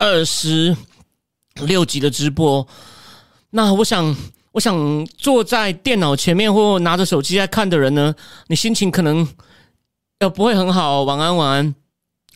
[0.00, 0.74] 二十
[1.66, 2.66] 六集的直播。
[3.50, 4.16] 那我想，
[4.52, 8.14] 我想坐在电脑前面或拿着手机在看的人呢，
[8.46, 9.28] 你心情可能
[10.20, 11.02] 呃不会很好。
[11.02, 11.74] 晚安，晚安。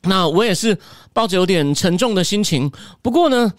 [0.03, 0.79] 那我也是
[1.15, 2.71] 抱着有点沉重的心情。
[3.01, 3.55] 不过呢，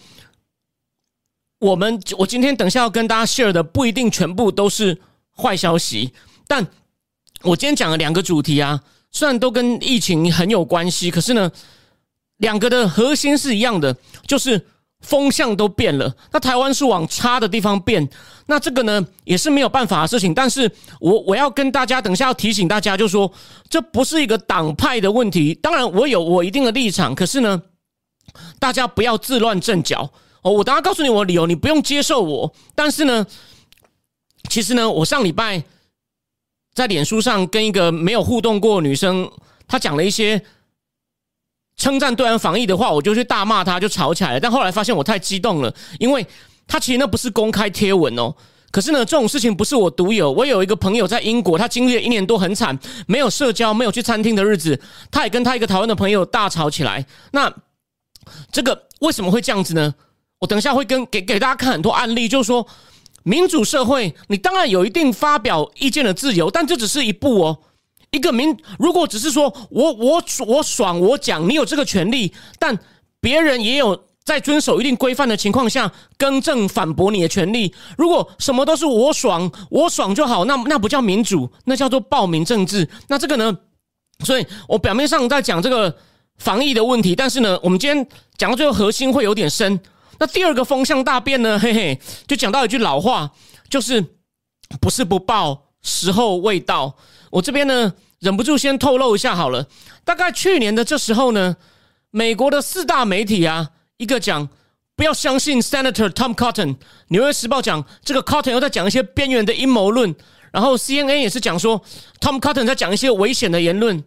[1.59, 5.01] 我们我今天等下要跟大家 share 的不一定全部都是
[5.35, 6.13] 坏消息，
[6.47, 6.65] 但。
[7.41, 8.81] 我今天讲了两个主题啊，
[9.11, 11.51] 虽然都跟疫情很有关系，可是呢，
[12.37, 13.95] 两个的核心是一样的，
[14.27, 14.67] 就是
[15.01, 16.15] 风向都变了。
[16.31, 18.07] 那台湾是往差的地方变，
[18.47, 20.33] 那这个呢也是没有办法的事情。
[20.33, 23.31] 但是我我要跟大家等下要提醒大家，就说
[23.69, 25.53] 这不是一个党派的问题。
[25.55, 27.61] 当然我有我一定的立场，可是呢，
[28.59, 30.51] 大家不要自乱阵脚哦。
[30.51, 32.53] 我等下告诉你我的理由，你不用接受我。
[32.73, 33.25] 但是呢，
[34.49, 35.63] 其实呢，我上礼拜。
[36.73, 39.31] 在脸书上跟一个没有互动过的女生，
[39.65, 40.43] 她讲了一些
[41.77, 44.39] 称赞对岸防疫的话，我就去大骂他，就吵起来了。
[44.39, 46.25] 但后来发现我太激动了，因为
[46.67, 48.33] 他其实那不是公开贴文哦。
[48.71, 57.05] 可是呢，这种事情不是我独有，我有一个朋友在英国，他经历了一年多很惨，没有社交，没有去餐厅的日子，他也跟他一个台湾的朋友大吵起来。
[57.31, 57.53] 那
[58.51, 59.95] 这个为什么会这样子呢？
[60.39, 62.67] 我等一下会跟给给大家看很多案例，就是说。
[63.27, 67.57] 民主社会，你当然有一定发表意见的自由，但这只是一步哦。
[68.15, 72.77] 一个民，如果只是说我我我爽我讲，你有这个权利，但
[73.19, 77.73] 别人也有在遵守一定规范的情况下更正反驳你的权利。
[77.97, 82.89] 如果什么都是我爽我爽就好，那那不叫民主，那叫做暴民政治。
[83.07, 83.57] 那这个呢？
[84.23, 85.93] 所以我表面上在讲这个
[86.37, 89.77] 防疫的问题，但是呢，我们今天讲到最后核心会有点深。
[90.17, 91.59] 那第二个风向大变呢？
[91.59, 93.29] 嘿嘿，就讲到一句老话，
[93.69, 94.01] 就是
[94.79, 96.95] 不是不报，时候未到。
[97.29, 97.93] 我这边呢，
[98.25, 99.67] 忍不住先透露一下好了。
[100.03, 101.55] 大概去年的这时候呢，
[102.09, 104.49] 美国的四大媒体啊，一个讲
[104.95, 106.77] 不要相信 Senator Tom Cotton，
[107.09, 110.15] 纽约时报讲这个 Cotton 又在讲一些边缘的阴谋论，
[110.51, 111.79] 然后 CNN 也是讲说
[112.19, 114.03] Tom Cotton 在讲一些危险的言论。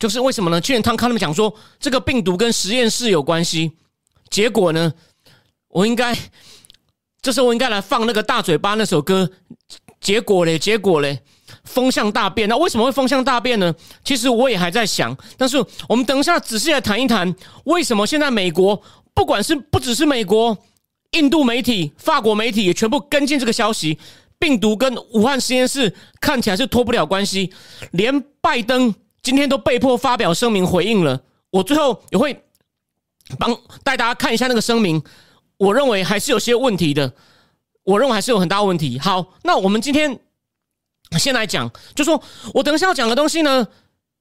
[0.00, 0.60] 就是为什么呢？
[0.60, 3.70] 去年 Tom Cotton 讲说这个病毒跟实验室有关系。
[4.28, 4.92] 结果呢？
[5.68, 6.18] 我应该
[7.20, 9.30] 这时候我应该来放那个大嘴巴那首歌。
[10.00, 11.22] 结果嘞，结果嘞，
[11.72, 12.48] 风向大变。
[12.48, 13.74] 那为什么会风向大变呢？
[14.04, 15.16] 其实我也还在想。
[15.36, 15.56] 但是
[15.88, 17.34] 我们等一下仔细来谈一谈，
[17.64, 18.80] 为什么现在美国
[19.14, 20.56] 不管是不只是美国，
[21.12, 23.98] 印度媒体、法国媒体也全部跟进这个消息。
[24.38, 27.52] 病毒跟武汉实验室看起来是脱不了关系，
[27.92, 31.22] 连拜登今天都被迫发表声明回应了。
[31.50, 32.44] 我最后也会。
[33.38, 35.00] 帮带大家看一下那个声明，
[35.56, 37.14] 我认为还是有些问题的。
[37.84, 38.98] 我认为还是有很大问题。
[38.98, 40.18] 好，那我们今天
[41.18, 42.22] 先来讲，就说
[42.54, 43.66] 我等一下要讲的东西呢，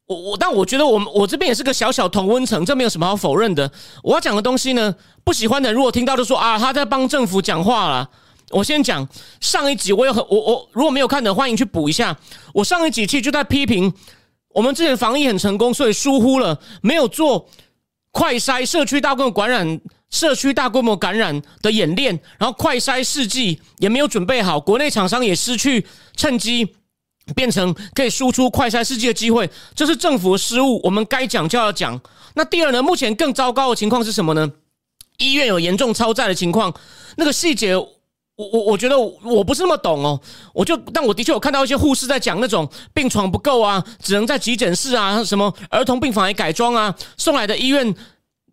[0.06, 3.72] 我我但我觉得我们我这边也是个小小同温层，这没有什么好否认的。
[4.04, 8.10] 我要讲的东西呢，不喜欢的如果听到就说啊，他在帮政府讲话了。
[8.50, 9.08] 我先讲
[9.40, 12.18] 上一集，我有很我我如果没有看的，欢迎去补一下。
[12.54, 13.94] 我上一集其实就在批评
[14.50, 17.48] 我们之前防疫很成功，所以疏忽了，没有做。
[18.14, 19.80] 快筛社区大规模感染，
[20.10, 25.86] 社区大规模感染的演练，然后快筛试剂也没有准备好，国内厂商也失去
[26.18, 26.76] 趁机
[27.34, 32.00] 变成可以输出快筛试剂的机会，这是政府的失误，我们该讲就要讲。
[32.36, 32.82] 那第二呢？
[32.82, 34.52] 目前更糟糕的情况是什么呢？
[35.18, 36.74] 医院有严重超载的情况，
[37.18, 37.76] 那个细节。
[38.38, 40.20] 我我我觉得我不是那么懂哦，
[40.52, 47.94] 我就但我的确有看到一些护士在讲那种病床不够啊，只能在急诊室啊，什么儿童病房也改装啊，送来的医院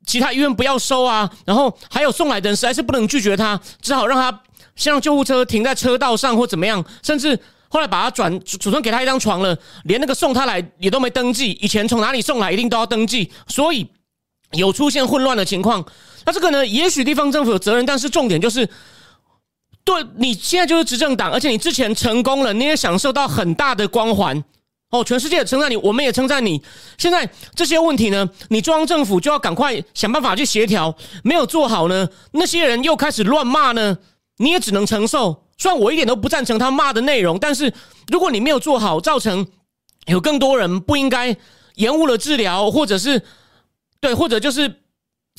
[0.04, 4.42] 其他医院不要收啊，然后还有送来的人实在是不能拒绝他，只好让他
[4.76, 7.38] 先让救护车停在车道上或怎么样，甚至
[7.68, 13.86] 后来把他转主动给他一张床了，连那个送他来也都没登记，以前从哪里送来一定都要登记，所以
[14.52, 15.84] 有出现混乱的情况。
[16.24, 18.68] 那这个呢，也许地方政府有责任，但是重点就是。
[19.84, 24.44] 对你现在就是执政党，而且你之前成功了，你也享受到很大的光环
[24.90, 26.62] 哦，全世界也称赞你，我们也称赞你。
[26.98, 30.94] 现在这些问题呢，你中央政府就要赶快想办法去协调，
[31.24, 33.96] 没有做好呢，那些人又开始乱骂呢，
[34.36, 35.47] 你也只能承受。
[35.58, 37.70] 虽然我一点都不赞成他骂的内容，但是
[38.06, 39.46] 如果你没有做好，造成
[40.06, 41.36] 有更多人不应该
[41.74, 43.22] 延误了治疗，或者是
[44.00, 44.80] 对，或者就是。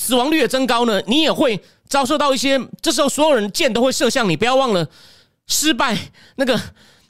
[0.02, 2.58] 死亡率也增高呢，你也会遭受到一些。
[2.82, 4.88] 这时候所有人箭都会射向你，不要忘了，
[5.46, 5.98] 失败
[6.38, 6.58] 那个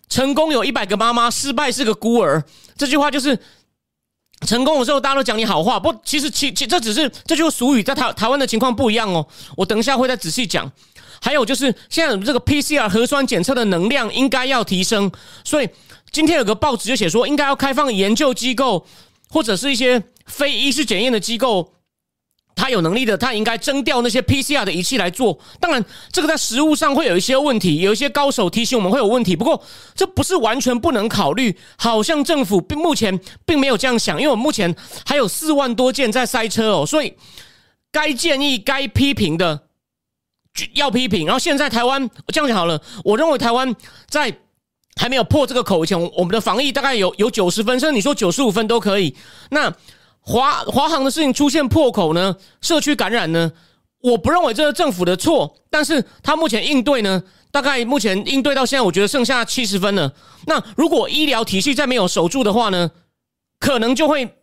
[0.09, 2.43] 成功有一百个妈妈，失败是个孤儿。
[2.75, 3.37] 这句话就是
[4.47, 9.27] 成功的时候大家都讲你好话，不，其实其其这只是这就是俗语，在台台湾的情况不一样哦。
[9.55, 10.71] 我等一下会再仔细讲。
[11.21, 15.11] 还有就是现在这个 PCR 核酸检测的能量应该要提升，
[15.43, 15.69] 所以
[16.11, 18.85] 今天有个报纸就写说，应该要开放研究机构
[19.29, 21.73] 或者是一些非医师检验的机构。
[22.55, 25.39] 他有能力的，他应该征调那些 PCR 的仪器来做。
[25.61, 29.33] 当然，这个在实物上会有一些问题，有一些高手提醒我们会有问题。
[29.33, 29.63] 不过，
[29.95, 31.57] 这不是完全不能考虑。
[31.77, 34.75] 好像政府并目前并没有这样想，因为我目前
[35.05, 37.13] 还有四万多件在塞车哦，所以
[37.93, 39.68] 该建议、该批评的
[40.73, 41.25] 要批评。
[41.25, 43.75] 然后现在台湾这样讲好了，我认为台湾
[44.07, 44.35] 在
[44.95, 49.15] 还没有破这个口以前，我们的防疫大概有有九十分，甚至你说九十五分都可以。
[49.51, 49.73] 那
[50.19, 53.51] 华华航的事情出现破口呢，社区感染呢，
[54.01, 60.13] 我不认为这是政府的错，但是他目前应对呢，大概目前应对到现在，我觉得剩下七十分了。
[60.45, 62.91] 那如果医疗体系再没有守住的话呢，
[63.59, 64.35] 可能就会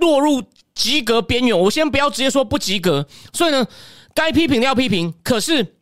[0.00, 0.42] 落入
[0.74, 1.56] 及格边缘。
[1.56, 3.66] 我先不要直接说不及格，所以呢，
[4.14, 5.76] 该批评的要批评，可是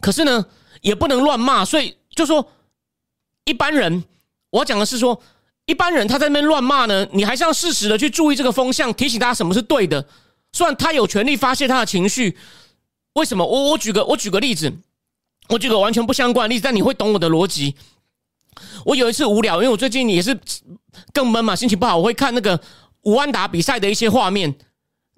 [0.00, 0.46] 可是呢，
[0.80, 1.64] 也不能乱骂。
[1.64, 2.50] 所以就说
[3.44, 4.04] 一般人，
[4.50, 5.22] 我讲的是说。
[5.66, 10.04] 一般人他在那边乱骂呢，你还是要适时的去注意这个风向，提醒大家什么是对的。
[10.52, 12.36] 虽然他有权利发泄他的情绪，
[13.12, 13.46] 为什么？
[13.46, 14.72] 我我举个我举个例子，
[15.48, 17.76] 我举个完全不相关的例子，但你会懂我的逻辑。
[18.84, 20.36] 我有一次无聊，因为我最近也是
[21.12, 22.60] 更闷嘛，心情不好，我会看那个
[23.02, 24.52] 武安达比赛的一些画面，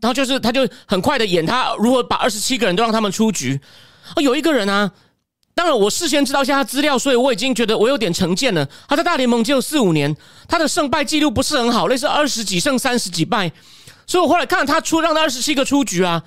[0.03, 3.59] 然后就是他就很快的演他如何把二十七个人都让他们出局。
[4.15, 4.93] 啊，有一个人啊。
[5.55, 8.67] 当然，我事先知道一下他资料，所以我已经觉得我有点成见了。
[8.89, 10.17] 他在大联盟只有四五年，
[10.49, 13.53] 他的胜败记录不是很好，类似二十几胜三十几败。
[14.07, 16.23] 所以我后来看他出让他二十七个出局啊，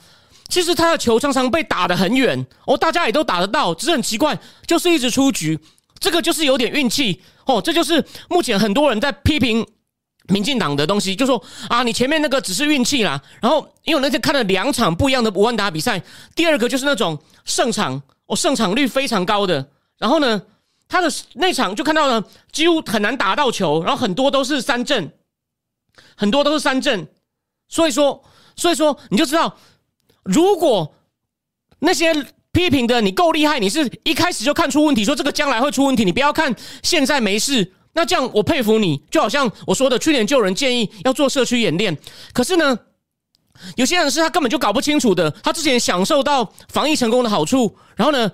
[0.48, 4.38] 其实他的球常常被打得很远哦，大家也都打得到，只是很奇怪，
[4.68, 5.60] 就是一直出局。
[6.00, 9.66] 这个就是有点运气哦，这就是目前很多人在批评
[10.27, 13.22] 民进党的东西，就说啊，你前面那个只是运气啦。
[13.42, 16.01] 然后因为我那天看了两场不一样的五万打比赛，
[16.36, 18.01] 第二个就是那种胜场。
[18.27, 19.69] 哦，胜场率非常高的，
[20.00, 20.42] 然后呢，
[20.88, 25.12] 他的那场就看到了，几乎很难打到球，然后很多都是三振，
[26.18, 27.07] 很多都是三振，
[27.68, 28.24] 所以说，
[28.56, 29.56] 所以说你就知道，
[30.24, 30.95] 如果
[31.78, 32.12] 那些
[32.51, 41.97] 批评的你够厉害，你是一开始就看出问题，说这个将来会出问题，你不要看现在没事，那这样我佩服你，就好像我说的，去年就有人建议要做社区演练，
[42.31, 42.77] 可是呢。
[43.77, 48.30] 有些人是他根本就搞不清楚的，他之前享受到防疫成功的好处，然后呢，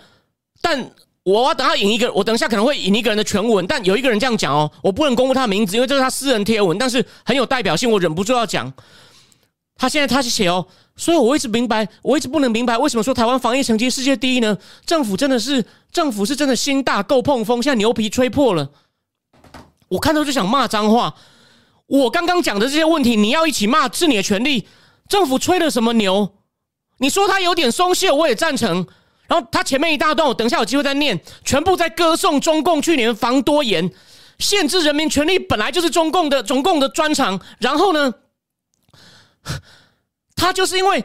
[0.62, 0.92] 但
[1.22, 8.74] 我要等他引一个，我等一下可能会引一个人的全文，但有一个人这样讲哦，我不能公布他的名字，因为这是他私人贴文，但是很有代表性，我忍不住要讲。
[9.76, 10.66] 他现在他是写哦，
[10.96, 14.58] 所以我一直明白，我一直不能明白为什么说台湾防疫成绩世界第一呢？
[14.88, 18.72] 政府真的是政府是真的心大够碰风，现在牛皮吹破了，
[19.92, 21.14] 我看到就想骂脏话。
[21.88, 24.68] 我刚刚讲的这些问题，你要一起骂是你的权利。
[25.10, 26.38] 政府吹了什么牛？
[27.00, 28.88] 你说他有点松懈，我也赞成。
[29.28, 33.92] 然后他前面一大段，我等一下有机会再念，全部在歌颂中共去年防多严，
[34.40, 37.38] 限制人民权利，本来就是中共的中共的专长。
[37.60, 38.14] 然后呢，
[40.36, 41.04] 他就是因为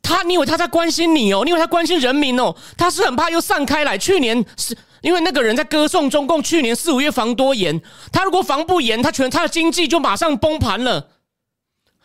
[0.00, 1.42] 他，你以为他在关心你哦？
[1.44, 2.54] 你以为他关心人民哦？
[2.78, 3.98] 他是很怕又散开来。
[3.98, 7.80] 去年是因为那个人在歌颂中共去年四五月防多严，
[8.12, 11.08] 他如果防不严，他全他的经济就马上崩盘了。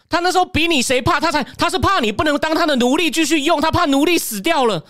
[0.08, 1.20] 他那时候比你谁怕？
[1.20, 4.86] 他才他是怕你不能当他的奴隶继续用，他怕奴隶死掉了，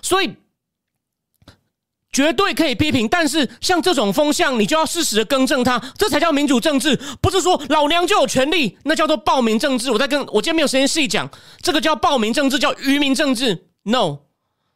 [0.00, 0.36] 所以
[2.12, 3.08] 绝对可以批评。
[3.08, 6.96] 但是像这种风向，你就要适时的更正它，这才叫民主政治。
[7.20, 9.90] 不是说老娘就有权利，那叫做暴民政治。
[9.90, 11.28] 我在跟我今天没有时间细讲，
[11.60, 13.66] 这个叫暴民政治，叫愚民政治。
[13.82, 14.18] No，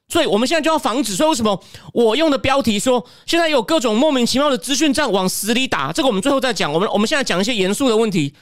[0.09, 1.15] 所以我们现在就要防止。
[1.15, 5.93] 所以为什么我用的标题说现在有各种莫名其妙的资讯战往死里打？
[5.93, 6.73] 这个我们最后再讲。
[6.73, 8.35] 我们我们现在讲一些严肃的问题。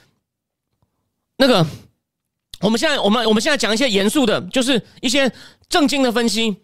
[1.37, 1.67] 那个，
[2.61, 5.33] 我们现在我们我们现在讲一些严肃的，就是一些
[5.69, 6.57] 正经的分析。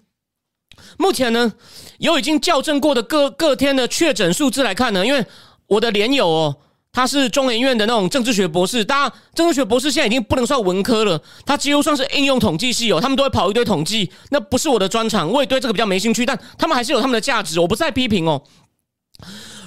[0.97, 1.53] 目前呢，
[1.99, 5.27] 有已经校正过的各各天的确诊数字来看呢，因为
[5.67, 6.57] 我的连友哦，
[6.93, 18.43] 他是中研院的那种政治学博士，大家政治学博士现在已经不能算文科了，他几乎算是应用统计系哦，他们都会跑一堆统计，那不是我的专长，我也对这个比较没兴趣，但他们还是有他们的价值，我不再批评哦。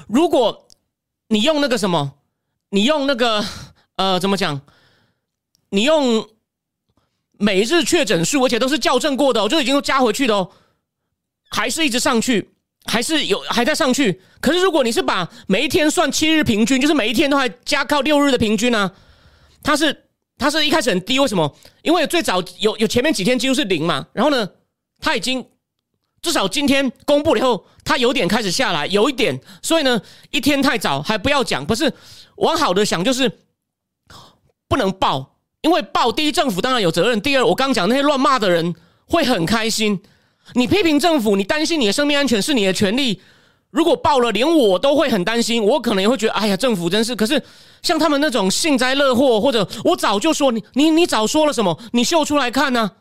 [0.08, 0.68] 如果
[1.30, 2.14] 你用那个什么，
[2.70, 3.44] 你用那个
[3.96, 4.62] 呃，怎么讲？
[5.70, 6.28] 你用
[7.38, 10.52] 每日确诊数，而且都是校正过的，我就已经加回去的哦，
[11.50, 12.53] 还是一直上去，
[12.86, 14.22] 还是有还在上去。
[14.42, 18.92] 可是如果你是把每一天算七日平均，就是每一天都还加靠六日的平均呢？
[19.64, 20.06] 它是
[20.38, 21.56] 它是一开始很低，为什么？
[21.82, 24.50] 因为最早有有前面几天几乎是零嘛，然后呢，
[25.00, 25.46] 它已经
[26.22, 31.94] 至少今天公布了以后，它有点开始下来，有一点，所以呢，一天太早还不要讲，不是
[32.36, 33.32] 往好的想，就是
[34.68, 38.74] 不能报，因为报第一政府当然有责任，第二我刚讲那些乱骂的人
[39.06, 40.02] 会很开心，
[40.54, 43.22] 你批评政府，你担心你的生命安全是你的权利。
[43.72, 47.16] 如果爆了，连我都会很担心，我可能也会觉得，哎呀，政府真是。
[47.16, 47.42] 可是
[47.82, 52.92] 像他们那种幸灾乐祸，或者我早就说你，你你早说了什么，你秀出来看呢？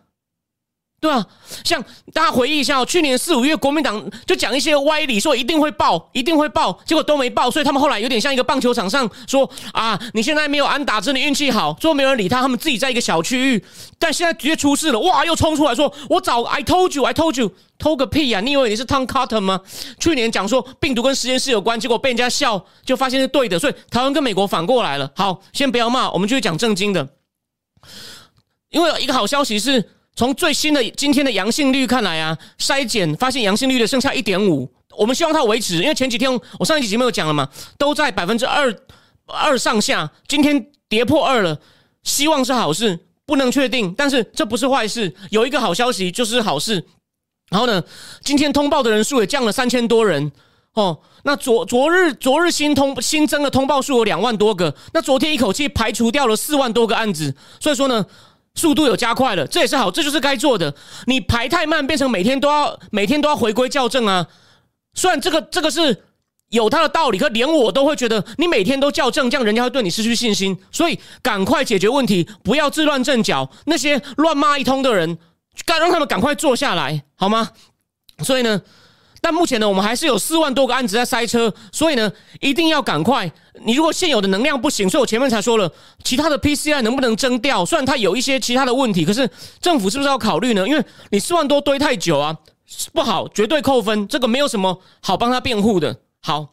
[1.03, 1.27] 对啊，
[1.65, 1.83] 像
[2.13, 13.65] 大家回忆一下哦，去年四五月，国民党就讲一些歪理，说一定会爆，一定会爆，结果都没爆，所以他们后来有点像一个棒球场上说啊，你现在没有安打，真的运气好，最后没有人理他，他们自己在一个小区域，
[13.99, 18.41] 但现在直接出事了，哇，又冲出来说，我早，I told you，I told you，偷个屁呀！
[18.41, 19.61] 你以为你是 Tom Carter 吗？
[19.99, 25.11] 去年讲说病毒跟实验室有关，结果被人家笑，就发现是对的，所以台湾跟美国反过来了。
[25.17, 27.09] 好，先不要骂，我们继续讲正经的，
[28.71, 29.85] 因为一个好消息是。
[30.15, 38.75] 从最新的今天的阳性率看来啊，筛检发现阳性率的剩下一点五，我们希望它维持，因为前几天我上一集节目有讲了嘛，都在百分之二
[39.27, 41.59] 二上下，今天跌破二了，
[42.03, 46.85] 希望是好事，不能确定，但是这不是坏事，有一个好消息就是好事。
[47.49, 47.83] 然后呢，
[48.23, 50.31] 今天通报的人数也降了三千多人
[50.75, 58.05] 哦，那昨昨日昨日新通新增的通报数有两万多个，那昨天一口气排除掉了四万多个案子，所以说呢。
[58.55, 60.75] 速度有加快了，这也是好，这就是该做的。
[61.07, 64.27] 你排太慢，变成每天都要每天都要回归校正啊。
[64.95, 66.05] 虽然这个这个是
[66.51, 70.59] 有它的道理，可连我都会觉得你每天都校正，这样人家会对你失去信心。
[70.71, 73.51] 所以赶快解决问题，不要自乱阵脚。
[73.67, 75.19] 那些乱骂一通的人，
[75.65, 77.51] 该让他们赶快坐下来，好吗？
[78.23, 78.63] 所以呢。
[79.25, 82.11] 但目前呢，我们还是有四万多个案子在塞车，所以呢，
[82.41, 83.31] 一定要赶快。
[83.65, 87.65] 你如果现有的能量不行，所以我前面才说了，其他的 PCI 能不能征调？
[87.65, 90.67] 虽然它有一些其他的问题，可是政府是不是要考虑呢？
[90.67, 92.37] 因为你四万多堆太久啊，
[92.93, 94.09] 不好，绝对扣分。
[94.09, 95.97] 这个没有什么好帮他辩护的。
[96.21, 96.49] 好，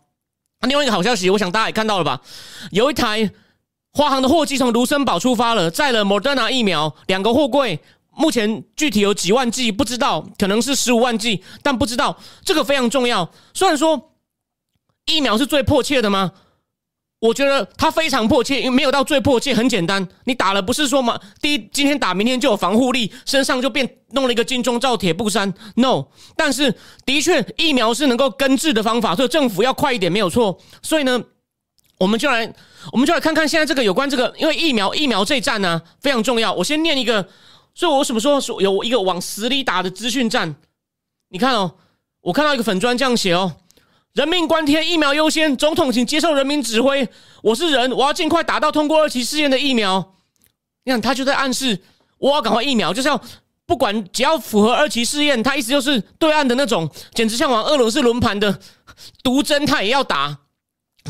[0.67, 2.21] 另外一个好消息，我想大家也看到了吧？
[2.69, 3.31] 有一台
[3.93, 7.79] 华航的货机从卢森堡出发了，载了 Moderna 疫苗，两个货柜。
[8.19, 13.31] 目前具体有几万剂不知道，可能是十五万剂，但不知道这个非常重要。
[13.53, 14.11] 虽然说
[15.05, 16.33] 疫苗是最迫切的吗？
[17.21, 19.53] 我觉得它非常迫切，因为没有到最迫切。
[19.53, 25.53] 很简单，你打了不是说嘛，第一今天打明天就有防护力，身上就变弄了一个金钟罩铁布衫。
[25.75, 30.59] No，但是的确疫苗是能够根治的方法，所以政府要快一点没有错。
[30.81, 31.23] 所以呢，
[31.97, 32.53] 我们就来
[32.91, 36.51] 我们就来看看现在这个有关这个，因为疫苗疫苗这一战呢非常重要。
[36.51, 37.25] 我先念一个。
[37.79, 40.53] 所以，我什么说说有一个往死里打的资讯站？
[41.29, 41.75] 你看哦，
[42.19, 43.55] 我看到一个粉砖这样写哦
[44.11, 47.07] ：“人命关天，疫苗优先，总统请接受人民指挥。
[47.41, 50.13] 我是人，我要尽快打到通过二期试验的疫苗。”
[50.83, 51.81] 你看，他就在暗示
[52.17, 53.21] 我要赶快疫苗，就是要
[53.65, 58.59] 不管只要符合二期试验，他意思就是对岸的那种简直像往俄罗斯轮盘的
[59.23, 60.37] 毒针，他也要打。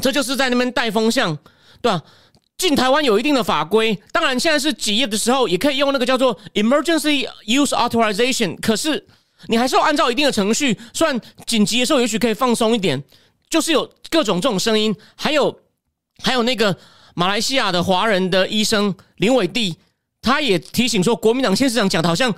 [0.04, 1.36] 这就是在那边带风向，
[1.82, 2.04] 对吧？
[2.60, 8.60] 进台湾有一定的法规，当然现在是几页的时候，也可以用那个叫做 Emergency Use Authorization。
[8.60, 9.08] 可是
[9.48, 13.04] 你还是要按照一定的程序，虽然紧急的时候也许可以放松一点。
[13.50, 15.60] 就是有各种这种声音，还有
[16.24, 16.78] 还有那个
[17.16, 19.76] 马来西亚的华人的医生林伟帝，
[20.22, 22.32] 他也提醒说，国民党县市长讲的好像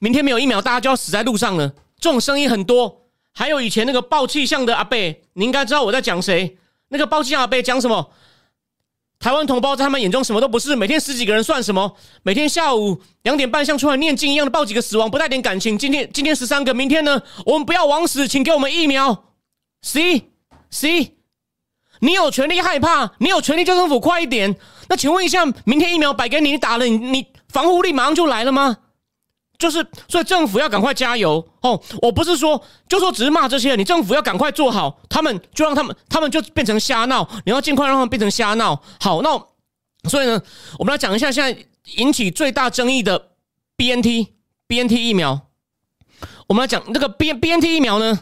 [0.00, 1.66] 明天没有疫苗，大家就要死在路上了。
[1.98, 3.06] 这种声音很多。
[3.32, 6.58] 还有以前那个爆气象的阿贝，你应该知道我在讲谁。
[6.88, 8.10] 那个爆气象阿贝讲什么？
[9.20, 11.94] 台湾同胞在他们眼中什么都不是，每天十几个人算什么？
[12.22, 15.76] 每天下午两点半像出来念经一样的报几个死亡，不带点感情。
[15.76, 17.20] 今天今天十三个，明天呢？
[17.44, 19.26] 我们不要枉死，请给我们疫苗。
[19.82, 20.30] C
[20.70, 21.16] C，
[22.00, 24.56] 你有权利害怕，你有权利叫政府快一点。
[24.88, 28.78] 那请问一下，明天疫苗摆给你，你打了，你你防护力马上就来了吗？
[29.60, 31.78] 就是，所以政府要赶快加油哦！
[32.00, 38.82] 我不是说，就说只是骂这些，你政府要赶快做好，他们就让他们，他们就变成瞎闹，你要尽快让他们变成瞎闹。
[38.98, 40.40] 好，那所以呢，
[40.78, 43.32] 我们来讲一下现在引起最大争议的
[43.76, 44.28] B N T
[44.66, 45.38] B N T 疫苗。
[46.46, 48.18] 我们来讲那个 B B N T 疫苗呢，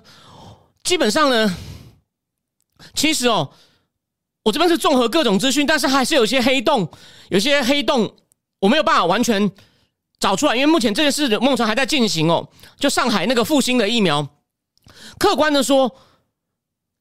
[0.82, 1.56] 基本上呢，
[2.94, 3.52] 其实哦，
[4.42, 6.90] 我这边是综合各种资讯，但是还是有些黑洞，
[7.28, 8.12] 有些黑洞
[8.58, 9.48] 我没有办法完全。
[10.20, 12.48] 找出来，因为目前这件事的梦传还在进行哦。
[12.78, 14.26] 就上海那个复兴的疫苗，
[15.18, 15.94] 客观的说，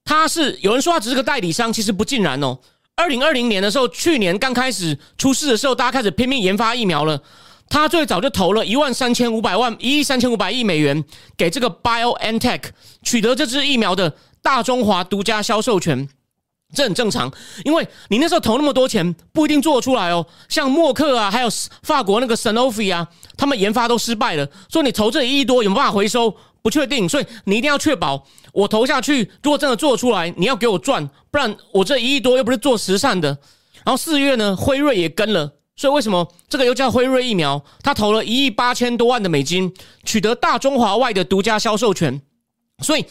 [0.03, 2.59] 他是有人说他只是个代理商，其实不尽然哦。
[2.95, 7.21] 二零二零年的时候，去年刚开始出事的时候，大家开始拼命研发疫苗了。
[7.69, 11.03] 他最早就投了一万三千五百万一亿三千五百亿美元
[11.35, 12.61] 给这个 BioNTech
[13.03, 16.07] 取得这支疫苗的大中华独家销售权。
[16.75, 17.31] 这很正常，
[17.63, 20.25] 因为你那时候投那么多钱，不一定做得出来哦。
[20.49, 21.49] 像默克啊，还有
[21.81, 23.07] 法国那个 Sanofi 啊，
[23.37, 26.35] 他们研发都失败了，所以你投这一亿多有没办法回收？
[26.61, 28.21] 不确定，所以你一定要确保
[28.51, 33.29] 我投下去，如果真的做出来，你要给我赚，不然我这一亿多又不是做慈善的。
[33.85, 37.63] 然后四月呢，辉瑞也跟了，所以为什么这个又叫辉瑞疫苗？
[37.81, 42.21] 他投了一亿八千多万的美金，取得大中华外的独家销售权。
[42.83, 43.05] 所以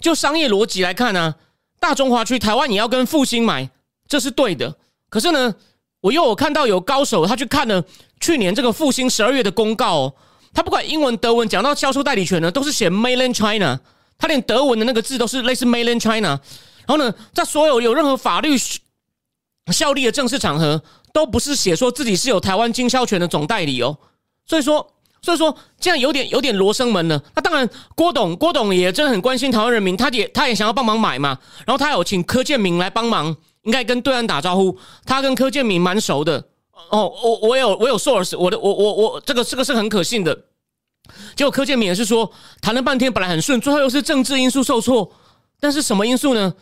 [0.00, 1.36] 就商业逻辑来看呢。
[1.78, 3.68] 大中华区台湾也要跟复兴买，
[4.08, 4.74] 这是对的。
[5.08, 5.54] 可是呢，
[6.00, 7.84] 我又有看到有高手他去看了
[8.20, 10.14] 去年这个复兴十二月的公告，哦，
[10.52, 13.78] 他不管英文德文讲到销售代理权呢，都是写 Mainland China，
[14.18, 16.40] 他连德文的那个字都是类似 Mainland China。
[16.86, 18.56] 然后呢，在所有有任何法律
[19.72, 23.98] 效力的正式场合，都不是写说自己是有台湾经销权的总代理哦。
[24.44, 24.92] 所以说。
[25.26, 27.20] 所以说，这样有点有点罗生门了。
[27.34, 31.36] 那当然，郭董郭董也真的很关心台湾人民，他也他也想要帮忙买嘛。
[31.66, 34.78] 然后他有请柯建明来帮忙，应该跟对岸打招呼。
[35.04, 36.46] 他跟柯建明蛮熟的
[36.90, 37.12] 哦。
[37.24, 40.32] 我我有我有 source，我的我我我这个这个是很可信的。
[41.34, 42.30] 结果柯建明也是说，
[42.60, 45.10] 谈了半天本来很顺，最后又是政治因素受挫。
[45.58, 46.54] 但是什么因素呢？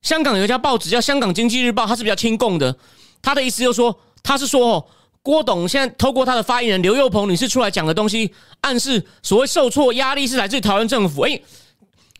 [0.00, 2.76] 香港有一家报纸叫《香港经济日报》，它是比较亲共的。
[3.20, 4.84] 他的意思就是说，他是说哦。
[5.22, 11.22] 郭董现在透过他的发言人刘幼鹏女士出来讲的东西，暗示所谓受挫压力是来自台湾政府。
[11.22, 11.40] 哎，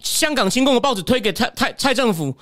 [0.01, 2.33] 香港亲共的报纸推给蔡蔡蔡政府，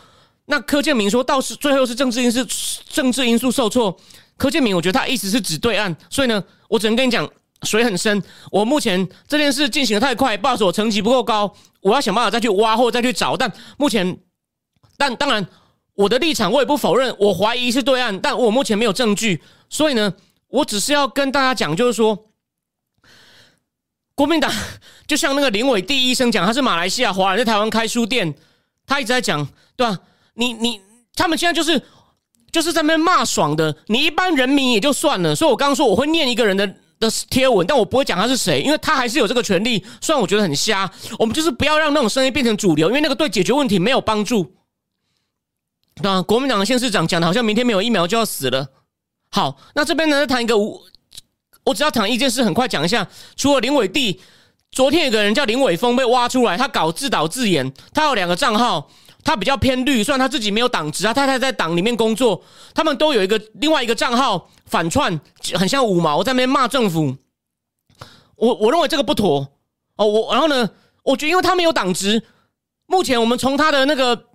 [0.46, 2.44] 那柯建明说倒是最后是政治因素
[2.90, 3.96] 政治因素受挫。
[4.36, 7.26] 柯建明我觉得他意思是指对岸，所以呢，我只能跟你讲
[7.62, 8.22] 水很深。
[8.52, 11.50] 我目前这件事进行的太快，不好意思，我层级不够高，
[11.80, 13.34] 我要想办法再去挖或再去找。
[13.34, 14.18] 但目前，
[14.98, 15.46] 但当然
[15.94, 20.12] 我的立场我也不否认，我怀疑是对岸，但我目前没有证据，所以呢。
[20.50, 22.30] 我只是要跟大家讲，就是说，
[24.14, 24.52] 国民党
[25.06, 28.34] 就像那个林伟第医生讲，他是马来西亚华人，在台湾开书店，
[28.86, 29.98] 他一直在讲，对吧？
[30.34, 30.80] 你你
[31.14, 31.80] 他们现在就是
[32.50, 35.34] 就是在那边骂爽的，你一般人民也就算了。
[35.34, 36.66] 所以我刚刚说我会念一个人的
[36.98, 39.84] 的贴文，但我不会讲他是谁，因为他还是有这个权利。
[40.00, 44.54] 虽然我觉得很瞎，我们就是不要让那种声音变成主流，因为那个对解决问题没有帮助。
[46.02, 48.68] 那国民党的县市长讲的好像明天没有疫苗就要死了。
[49.32, 50.82] 好，那这边呢谈一个，我
[51.64, 53.06] 我只要谈一件事，很快讲一下。
[53.36, 54.20] 除了林伟弟，
[54.72, 58.90] 昨天有个人叫林伟峰被挖出来，他搞自导自演，他有两个账号，
[59.22, 62.42] 他比较偏绿，虽然他自己没有党职，他太太在党里面工作，
[62.74, 65.20] 他们都有一个另外一个账号反串，
[65.54, 67.16] 很像五毛在那边骂政府。
[68.34, 69.46] 我我认为这个不妥
[69.94, 70.68] 哦，我然后呢，
[71.04, 72.20] 我觉得因为他没有党职，
[72.86, 74.29] 目前我们从他的那个。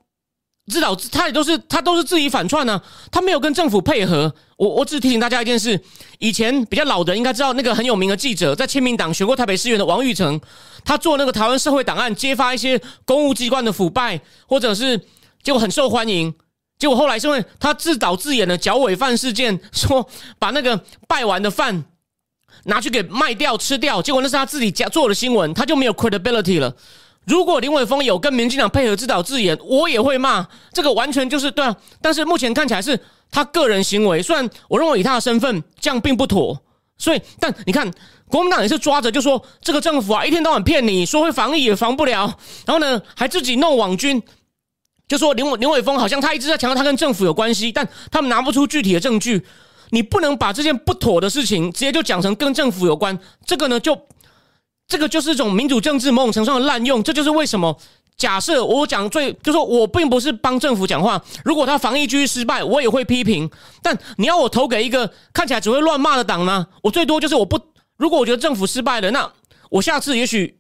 [0.68, 4.34] 自导自，他也都是他都是自己反串呢，他没有跟政府配合。
[4.58, 5.80] 我我只提醒大家一件事：
[6.18, 10.40] 以前比较老的应该知道，那个很有名的记者，在亲民党选过台北市议员的王玉成，
[10.84, 14.98] 他做那个台湾社会档案，揭发一些公务机关的腐败，或者是
[15.44, 16.34] 结果很受欢迎。
[16.80, 21.86] 结果后来是因为他自导自演的脚尾饭事件，说把那个拜完的饭
[22.64, 26.76] 拿去给卖掉吃掉，结果那是他自己家做的新闻，他就没有 credibility 了。
[27.26, 31.76] 如果林伟峰有跟民进党配合自导自演，我也会骂这个，完全就是对啊。
[32.02, 33.00] 但是目前看起来是
[33.32, 36.62] 他个人行为，虽然我认为以他的身份这样并不妥。
[36.98, 37.92] 所以，但你看
[38.30, 44.22] 国民党也是抓着，就说这个政府啊，一天到晚骗你说会防疫也防不了，然后呢还自己弄网军，
[45.08, 49.46] 就说林伟林伟峰好像他一直在强调他跟政府有关系，但他们拿不出具体的证据。
[49.90, 54.00] 你不能把这件不妥的事情直接就讲成跟政府有关，这个呢就。
[54.88, 57.78] 这个就是一种民主政治某种程度上的滥用，这就是为什么
[58.18, 61.22] 假设我讲最，就说我并不是帮政府讲话。
[61.44, 63.50] 如果他防疫继续失败，我也会批评。
[63.82, 66.68] 但你要我投给一个看起来只会乱骂的党吗？
[66.84, 67.60] 我最多就是我不，
[67.98, 69.32] 如果我觉得政府失败了，那
[69.70, 70.58] 我下次也许。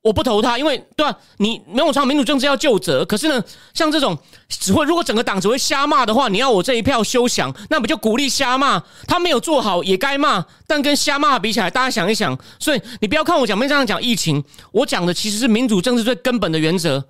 [0.00, 1.18] 我不投他，因为对吧？
[1.38, 3.42] 你没有唱民主政治要就责，可是呢，
[3.74, 4.16] 像这种
[4.48, 8.82] 只会如果整个党只会瞎骂的话，你要我这一票休想，那不就鼓励瞎骂？
[9.06, 12.38] 他没有做好也该骂，但跟瞎骂比起来，大家想一想。
[12.60, 17.04] 所以你不要看我讲没这样讲疫情，我讲的其实是民主政治最根本的原则。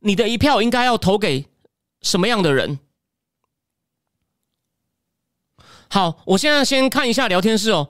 [0.00, 1.44] 你的一票应该要投给
[2.02, 2.78] 什么样的人？
[5.88, 7.88] 好，我现在先看一下聊天室哦。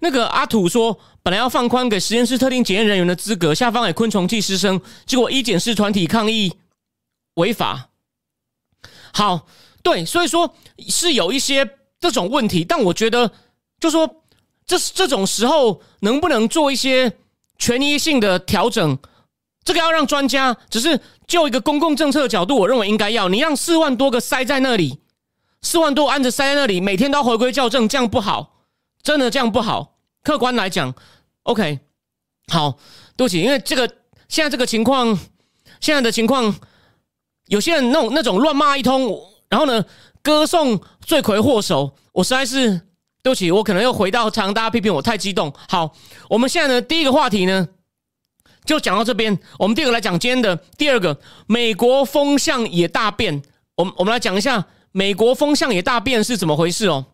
[0.00, 0.98] 那个阿土说。
[1.22, 6.50] 本来要放宽给实验室特定检验人员的资格，下方给昆虫剂师生，结果一检视团体抗议
[7.34, 7.90] 违法。
[9.12, 9.46] 好，
[9.82, 10.54] 对，所以说
[10.88, 13.30] 是有一些这种问题，但我觉得，
[13.78, 14.22] 就说
[14.64, 17.12] 这这种时候能不能做一些
[17.58, 18.98] 权益性的调整？
[19.62, 23.28] 这个要让专家，只是就一个公共政策角度，我认为应该要。
[23.28, 24.99] 你让四万多个塞在那里，
[25.62, 28.64] 四万多按着塞在那里，每天都回归校正，这样不好，
[29.02, 29.98] 真的这样不好。
[30.22, 30.94] 客观来讲
[31.44, 31.80] ，OK，
[32.52, 32.78] 好，
[33.16, 33.86] 对不起，因为这个
[34.28, 35.18] 现在这个情况，
[35.80, 36.54] 现在的情况，
[37.46, 39.18] 有些人那种那种乱骂一通，
[39.48, 39.84] 然后呢，
[40.22, 42.80] 歌颂罪魁祸首，我实在是
[43.22, 45.52] 对不起，我可能又回到常大家批评我太激动。
[45.68, 45.94] 好，
[46.28, 47.68] 我们现在呢，第一个话题呢，
[48.64, 49.38] 就讲到这边。
[49.58, 53.42] 我们第二个来讲今天的第二个，美国风向也大变。
[53.76, 57.06] 我们我们来讲一下美国风向也大变是怎么回事哦。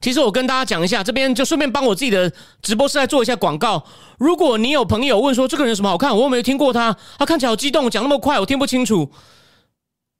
[0.00, 2.32] 其实我跟大家讲一下，这边就顺便帮我自己的
[2.62, 3.84] 直播室来做一下广告。
[4.16, 9.10] 如果你有朋友问说这个人什么好看，我又没有听过他，他看起来好激动，讲那么快，我听不清楚。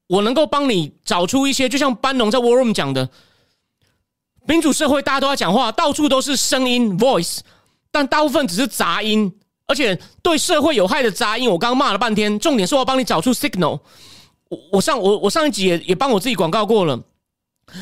[0.08, 3.08] 我能够帮你找出一些，就像班农在 War Room 讲的，
[4.46, 7.38] 民主社会大家都在讲话，到处都是声音 Voice，
[7.90, 9.32] 但大部分只是杂音，
[9.66, 12.38] 而且对社会有害的杂音，我刚刚骂了半天。
[12.38, 13.80] 重点是我帮你找出 Signal。
[14.48, 17.00] 我我上我我上一集也也帮我自己广告过了。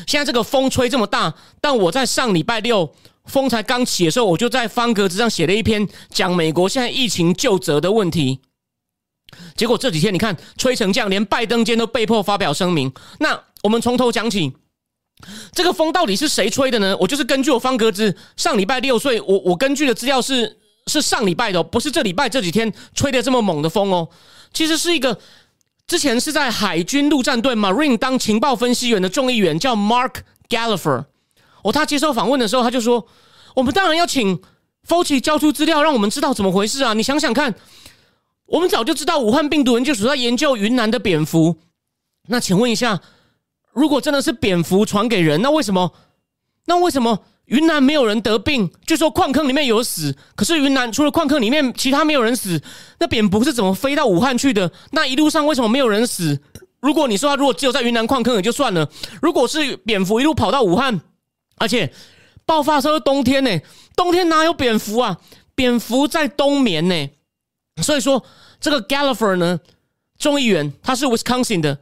[0.05, 8.41] 现在这个风吹这么大，但我在上礼拜六风才刚起的时候，我就在方格子上写了一篇讲美国现在疫情救责的问题。
[9.55, 12.91] 结果这几天你看吹成这样，连拜登今天都被迫发表声明。
[13.19, 14.51] 那我们从头讲起，
[15.53, 16.97] 这个风到底是谁吹的呢？
[16.99, 24.09] 我就是根据我方格子上礼拜六，所以我我根据的资料是是上礼拜的，不是这礼拜这几天吹的这么猛的风哦。
[24.51, 25.17] 其实是一个。
[25.87, 30.15] 之前是在海军陆战队 Marine 当情报分析员的众议员叫 Mark
[30.49, 31.05] Gallagher，
[31.63, 33.07] 哦，他接受访问的时候他就说
[33.55, 34.41] ：“我们当然要请
[34.85, 36.93] Fauci 交出资料，让我们知道怎么回事啊！
[36.93, 37.55] 你想想看，
[38.47, 41.55] 我们早就知道武汉病毒研究所在研究云南的蝙蝠，
[42.27, 42.99] 那请问一下，
[43.71, 45.93] 如果真的是蝙蝠传给人，那为什么？
[46.65, 52.61] 那为什么？”云南没有人得病，据说矿坑里面有死，可是云南除了矿坑里面，其他没有人死。
[52.99, 54.69] 那蝙蝠是怎么飞到武汉去的？
[54.91, 56.41] 那一路上为什么没有人死？
[56.81, 58.89] 如果你说他如果只有在云南矿坑也就算了，
[59.21, 60.99] 如果是蝙蝠一路跑到武汉，
[61.55, 61.93] 而且
[62.45, 63.59] 爆发时候冬天呢？
[63.95, 65.17] 冬天哪有蝙蝠啊？
[65.55, 67.09] 蝙蝠在冬眠呢。
[67.81, 68.25] 所以说
[68.59, 69.61] 这个 Gallagher 呢，
[70.19, 71.79] 众议员他是 Wisconsin 的，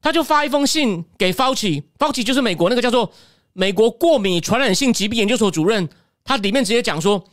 [0.00, 3.12] 他就发一封信给 Fauci，Fauci 就是美国那个叫做。
[3.58, 5.88] 美国过敏传染性疾病研究所主任，
[6.22, 7.24] 他里面直接讲说，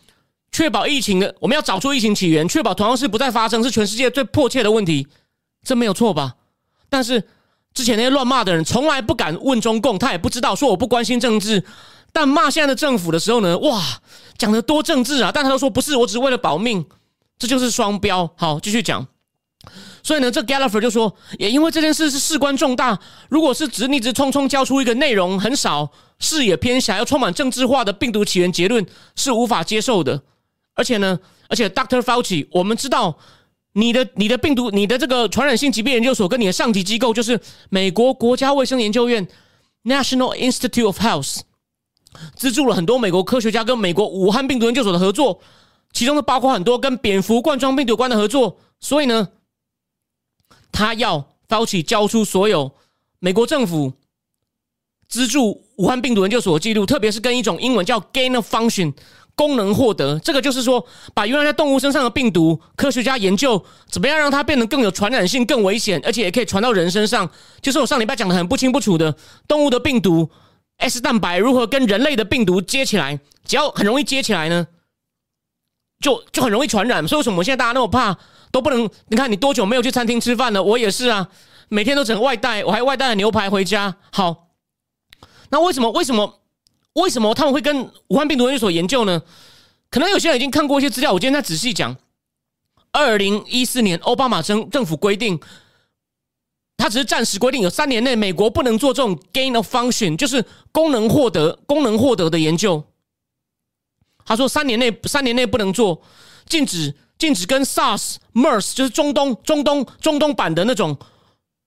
[0.52, 5.08] 确保疫情的，我们要找出疫情起源，确保同样事不再发生，是全世界最迫切的问题，
[5.64, 6.34] 这没有错吧？
[6.90, 7.24] 但是
[7.76, 11.64] 之前那些乱骂的人，从来不敢问中共，他也不知道说我不关心政治，
[12.12, 13.84] 但骂现在的政府的时候呢，哇，
[14.36, 15.30] 讲的多政治啊！
[15.32, 16.84] 但他都说不是，我只是为了保命，
[17.38, 18.28] 这就是双标。
[18.36, 19.06] 好，继续讲。
[20.06, 30.22] 所以呢，这 Gallagher 就说，也因为这件事是事关重大，如果是只你只匆匆交出一个内容很少、视野偏狭又充满政治化的病毒起源结论，是无法接受的。
[30.76, 31.18] 而且呢，
[31.50, 32.02] 而且 Dr.
[32.02, 33.18] Fauci，我们知道
[33.74, 39.28] 你的你的病毒、你的这个传染性疾病研究所跟你的上级机构就是美国国家卫生研究院
[39.86, 41.40] National Institute of Health，
[42.36, 45.42] 资助了很多美国科学家跟美国武汉病毒研究所的合作，
[45.94, 48.60] 其中都包括很多跟蝙蝠冠状病毒有关的合作。
[48.80, 49.30] 所以呢。
[50.76, 52.70] 他要 Fauci 交出所有
[53.20, 53.94] 美国政府
[55.08, 58.94] 资助武汉病毒研究所记录，特别是跟一种英文叫 gain of function
[59.36, 60.20] 功能获得。
[60.20, 67.30] 这个就是说，把原来在动物身上的病毒，科学家研究怎么样让它变得更有传染性、更危险，而且也可以传到人身上。
[67.62, 69.16] 就是我上礼拜讲的很不清不楚的，
[69.48, 70.30] 动物的病毒
[70.78, 74.68] S 蛋白如何跟人类的病毒接起来，只要很容易接起来呢，
[76.00, 77.08] 就就很容易传染。
[77.08, 78.18] 所以为什么现在大家那么怕？
[78.56, 80.64] 都不能，你看你多久没有去餐厅吃饭了？
[80.64, 81.28] 我也是啊，
[81.68, 83.98] 每天都整外带，我还外带了牛排回家。
[84.14, 84.48] 好，
[85.50, 85.92] 那为什么？
[85.92, 86.40] 为什么？
[86.94, 89.22] 为什么他们会跟武汉病毒研究所研究呢？
[89.90, 91.98] 可能有些人已经看过一些资料，我今天再仔细讲。
[92.94, 95.38] 二零一四年，奥巴马政政府规定，
[96.78, 102.82] 他只是暂时规定，有三年内美国不能做这种 gain of function，就是功能获得、功能获得的研究。
[104.24, 106.02] 他说三年内，三年内不能做，
[106.48, 106.96] 禁止。
[107.18, 110.98] 禁止跟 SARS、MERS，就是中东、中东、中东版的那种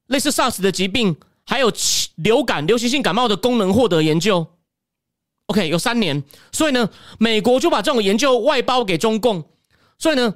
[0.09, 1.73] 类似 SARS 的疾病，还有
[2.17, 4.47] 流感、流行性感冒的功能获得研究。
[5.47, 9.43] OK，有三年，所以呢，美国就把这种研究外包给中共。
[9.99, 10.35] 所以呢，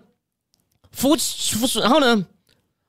[0.93, 2.27] 福福，然后呢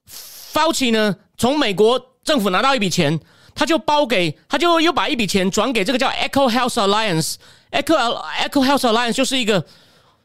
[0.10, 3.20] ，Fauci 呢，从美国政府拿到一笔钱，
[3.54, 7.36] 他就包给，他就又把一笔钱转给这个叫 Echo Health Alliance。
[7.72, 7.98] Echo
[8.40, 9.66] Echo Health Alliance 就是一个。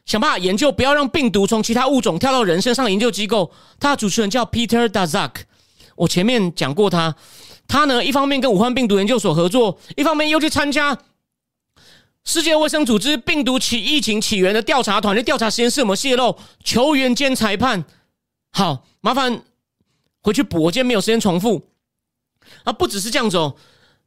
[0.09, 2.89] 想办法研究，不要让病毒从其他物种跳到人身上的。
[2.89, 5.29] 研究机构，他的主持人叫 Peter Dazak，。
[5.95, 7.15] 我前面讲过他，
[7.67, 10.97] 他呢一方面跟武汉病毒研究所合作，一方面又去参加
[12.25, 16.35] 世界卫生组织病毒起疫情起源的调查团，去调查实验室我们泄露。
[16.63, 17.85] 球员兼裁判，
[18.51, 19.43] 好麻烦
[20.23, 21.67] 回去补，我今天没有时间重复。
[22.63, 23.55] 啊，不只是这样子哦，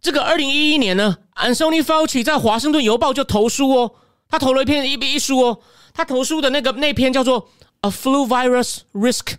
[0.01, 3.93] 这个二零一一年呢，Anthony Fauci 在华盛顿邮报就投书哦，
[4.33, 5.61] 他投了一篇一一书哦。
[5.93, 7.47] 他投书的那个那篇叫做
[7.83, 9.19] 《A Flu Virus Risk》，《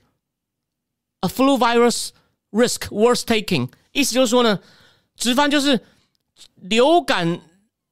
[1.21, 2.09] A Flu Virus
[2.51, 4.59] Risk Worth Taking 意思就是说呢，
[5.15, 5.83] 直翻就是
[6.57, 7.41] 流感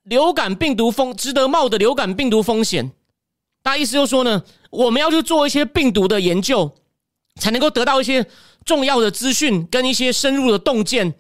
[0.04, 2.92] 流感病毒风值得冒的流感病毒风险。
[3.64, 6.72] 大意思就是说呢，我们要去做一些病毒的研究，
[7.38, 8.28] 才能够得到一些
[8.64, 11.16] 重要的资讯跟一些深入的洞见。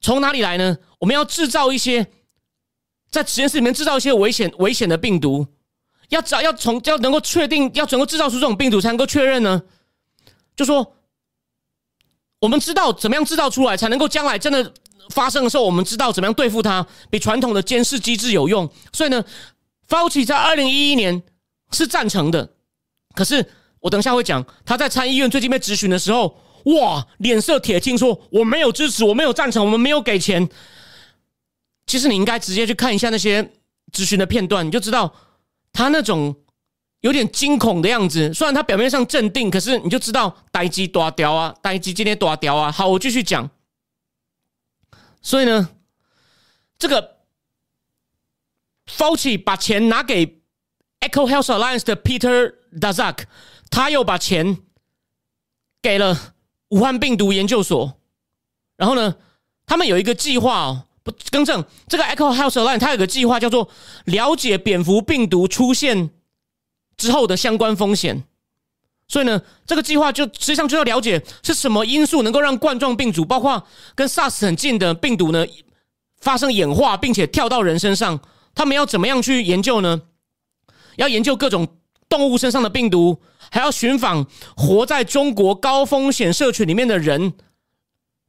[0.00, 0.78] 从哪里来呢？
[1.00, 2.06] 我们要制造一些
[3.10, 5.46] 在实验室里面制造一些危险危险的病毒。
[6.10, 9.62] 要找要从要能够确定要能够制造出这种病毒才能够确认呢？
[10.56, 10.94] 就说
[12.40, 14.72] 我们知道怎么样制造出来，才能够将来真的
[15.10, 18.66] 发生的时候，我们知道怎么样对付它，比传统的监视机制有用。
[18.90, 19.22] 所以呢
[19.86, 21.22] ，Fauci 在二零一一年
[21.72, 22.54] 是赞成的，
[23.14, 23.44] 可是
[23.80, 30.48] 我等一下会讲，他在参议院最近被质询的时候，哇，脸色铁青，说我没有支持，我没有赞成，我们没有给钱。
[31.88, 33.42] 其实你应该直接去看一下那些
[33.90, 35.12] 咨询的片段，你就知道。
[35.70, 36.34] 他那种
[37.00, 42.72] 有点惊恐的样子，虽然他表面上镇定，可是你就知道呆鸡多屌啊，呆鸡今天多屌啊。
[42.72, 43.48] 好，我继续讲。
[45.22, 45.68] 所以呢，
[46.78, 47.18] 这个
[48.86, 50.40] Fauci 把钱拿给
[51.00, 53.24] Echo Health Alliance 的 Peter Dazak，
[53.70, 54.58] 他又把钱
[55.80, 56.34] 给了
[56.70, 58.00] 武汉病毒研究所。
[58.76, 59.16] 然后呢，
[59.64, 60.87] 他们有一个计划哦。
[61.30, 63.68] 更正，这个 Echo House Line 它有个计划叫做
[64.04, 66.10] 了解蝙蝠病毒出现
[66.96, 68.24] 之后的相关风险。
[69.06, 75.46] 所以呢，这个计划就实际上就要了解是什么因素能够让冠状病毒，包括跟 SARS 很近的病毒呢，
[76.20, 78.20] 发生演化，并且跳到人身上。
[78.54, 80.02] 他们要怎么样去研究呢？
[80.96, 87.32] 要研究各种动物身上的病毒，还要寻访活在中国高风险社群里面的人。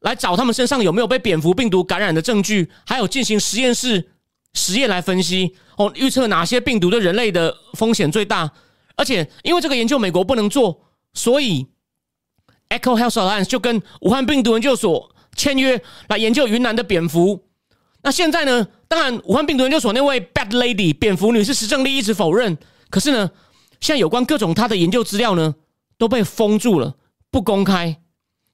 [0.01, 4.11] 来找他们身上有没有被蝙蝠病毒感染的证据，还有进行实验室
[4.53, 8.51] 实验来分析哦，预测哪些病毒对人类的风险最大。
[8.95, 11.67] 而且因为这个研究美国不能做，所以
[12.69, 17.45] Echo Health Alliance 就跟武汉病毒研究所签约来研究云南的蝙蝠。
[18.01, 18.67] 那现在呢？
[18.87, 22.57] 当然，武汉病毒研究所那位 Bad Lady 蝙蝠女士石正丽一直否认。
[22.89, 23.29] 可是呢，
[23.79, 25.53] 现在有关各种她的研究资料呢
[25.97, 26.95] 都被封住了，
[27.29, 28.01] 不公开。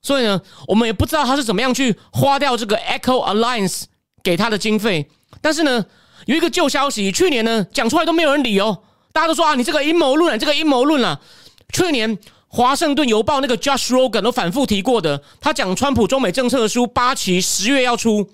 [0.06, 3.86] 所以呢，我们也不知道他是怎么样去花掉这个 Echo Alliance
[4.22, 5.10] 给他的经费。
[5.42, 5.84] 但是呢，
[6.28, 11.20] 有一个旧消息，去年呢讲出来都没有人理哦，大家都说啊，你这个阴谋论啊，这个阴谋论啊。
[11.74, 18.30] 去年华盛顿邮报那个 Josh Rogan 都反复提过的，他讲川普中美政策的书八期十月要出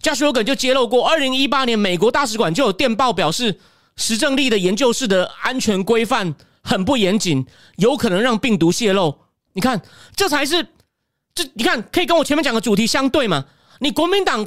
[0.00, 3.58] ，Josh Rogan 就揭露过，二零一八年美国大使馆就有电报表示，
[3.96, 7.44] 实证力的研究室的安全规范很不严谨，
[7.78, 9.16] 有可能让病毒泄露。
[9.58, 9.82] 你看，
[10.14, 10.64] 这才是
[11.34, 13.44] 这你看可以跟我前面讲的主题相对嘛？
[13.80, 14.46] 你国民党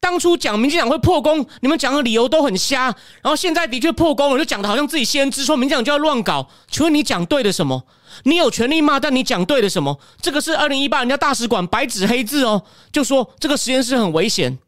[0.00, 2.86] 当初讲民进党会破功，你们讲的理由都很瞎，
[3.22, 6.48] 然后现在的确破功了，就讲的好像自己先知，说民进党就要乱搞。
[6.68, 7.86] 请问你讲对了什么？
[8.24, 10.00] 你有权利骂，但你讲对了什么？
[10.20, 14.58] 这个是二零一八人家大使馆白纸黑字哦，就说这个实验室很危险，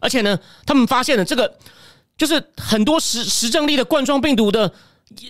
[0.00, 0.36] 而且呢，
[0.66, 1.56] 他们发现了这个
[2.18, 4.72] 就是很多实实证力的冠状病毒的。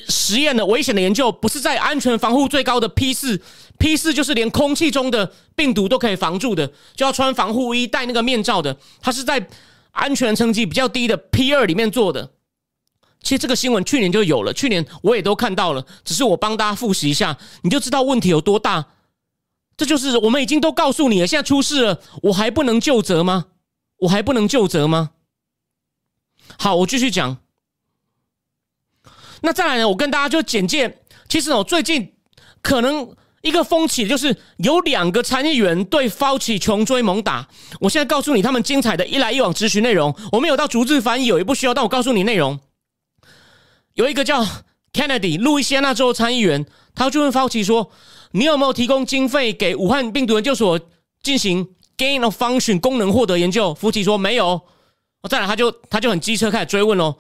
[0.09, 3.41] 实验的危险的研究不是在安全防护最高的 P 四
[3.79, 8.77] ，P 四就是连空气中的病毒都可以防住的，就要穿防护衣、戴那个面罩的。
[9.01, 9.49] 它是在
[9.93, 12.31] 安全层级比较低的 P 二里面做的。
[13.23, 18.87] 其实这个新闻去年就有了，去年我也都看到了，只是我帮大家复习一下，你就知道问题有多大。
[19.77, 23.47] 这就是我们已经都告诉你了，现在出事了，我还不能就责吗？
[23.99, 25.11] 我还不能就责吗？
[26.59, 27.39] 好，我继续讲。
[29.43, 29.89] 那再来呢？
[29.89, 32.13] 我跟大家就简介，其实哦，最近
[32.63, 33.09] 可能
[33.43, 37.47] 一个风起，就是有两个参议员对 Fauci 穷追猛打。
[37.81, 40.15] 我现在告诉你他们精彩的一来一往咨询内容。
[40.33, 42.59] 我们有到逐字翻译，有也不需要，但我告诉你内容。
[43.95, 44.45] 有一个叫
[44.93, 47.91] Kennedy 路易斯安那州参议员，他就问 Fauci 说
[48.33, 50.81] ：“你有没有提供经费给武汉病毒研究所
[51.23, 54.61] 进行 gain of function 功能获得研究？”福奇说：“没有。”
[55.23, 57.17] 哦再来，他就他就很机车开始追问喽。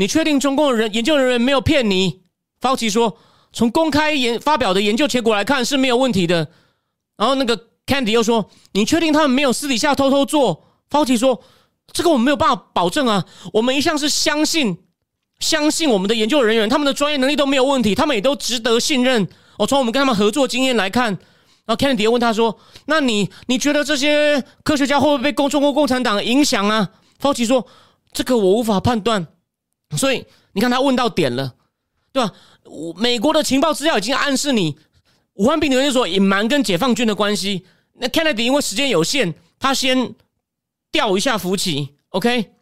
[0.00, 2.22] 你确定中共人研究人员没有骗你？
[2.58, 3.18] 方奇说
[3.52, 6.48] ：“从公开研发表的研究结果来看是没有问题的。”
[7.18, 11.42] 然后那个 Candy 又说：“你确定他们没有私底下偷偷做？”方奇说
[11.92, 14.78] ：“这个我们没有办法保证啊，我们一向是相信
[15.38, 19.28] 相信我们的研究人员，他们的专业能力都没有问题，他们也都值得信任。
[19.58, 21.08] 哦从我们跟他们合作经验来看。”
[21.68, 22.58] 然后 Candy 问他说
[22.88, 26.88] ：“那你你觉得这些科学家会不会被共中国共产党影响啊？”
[27.20, 27.66] 方奇说
[28.14, 29.26] ：“这个我无法判断。”
[29.96, 31.54] 所以你看，他问到点了，
[32.12, 32.32] 对吧？
[32.96, 34.78] 美国的情报资料已经暗示你，
[35.34, 37.66] 武汉病毒研究所隐瞒跟解放军的关系。
[37.94, 40.14] 那 Kennedy 因为时间有限，他先
[40.92, 42.52] 调一下福奇，OK。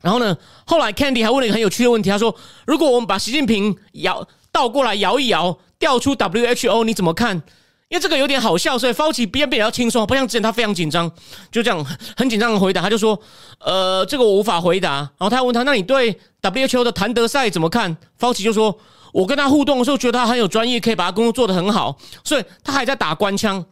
[0.00, 7.42] 然后呢，后来 Kennedy 还问了一个很有趣的问题，他说：“如果我们把习近平摇倒过来摇一摇，调出 WHO，你怎么看？”
[7.88, 11.10] 因为这个有点好笑，所以 Fauci 变比较轻松，不像之前他非常紧张，
[11.50, 11.82] 就这样
[12.16, 13.18] 很紧张的回答，他就说
[13.60, 18.78] ：“呃，这个我无法回答。”然后他问他：“那你对 WHO 的谭德赛怎么看？”Fauci 就说
[19.14, 23.64] ：“我跟他互动的时候，觉得他很有专业，可以把他工作做得很好，所以他还在打官腔。”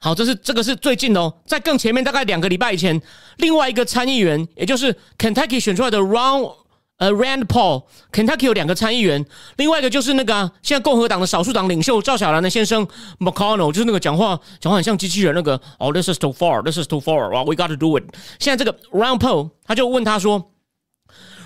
[0.00, 2.98] 好，这是这个是最近哦，在更前面大概两个礼拜以前，
[3.36, 6.50] 另外一个参议员，也就是 Kentucky 选出来的 Ron。
[6.98, 9.22] 呃，Rand Paul，Kentucky 有两个参议员，
[9.56, 15.60] 另外一个就是那个现在共和党的少数党领袖赵小兰的先生 McConnell，就是那个讲话讲话很像机器人那个。
[15.78, 18.04] 哦，This is too far，This is too far，We got to do it。
[18.38, 20.52] 现在这个 Rand Paul 他就问他说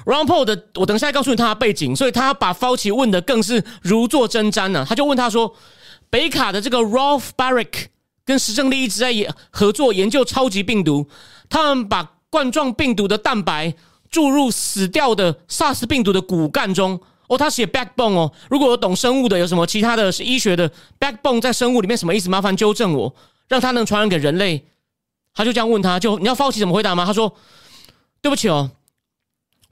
[0.04, 4.86] ，Rand Paul 的，我等一下告诉你他的背景，所以他把 Fauci 问的更是如坐针毡呢。
[4.88, 5.52] 他就问他说，
[6.10, 7.86] 北卡的这个 Ralph Barrick
[8.24, 11.08] 跟石正丽一直在研合作研究超级病毒，
[11.48, 13.74] 他们把冠状病毒的蛋白。
[14.10, 18.32] 注入死掉的 SARS 病毒的骨干中哦，他写 backbone 哦。
[18.50, 22.28] 如果有懂生物的，有什么其他的医学的 backbone 在生物里面什么意思？
[22.28, 23.14] 麻烦纠正我，
[23.46, 24.66] 让他能传染给人类。
[25.32, 27.06] 他就这样问他，就你要放弃怎么回答吗？
[27.06, 27.32] 他说
[28.20, 28.72] ：“对不起哦，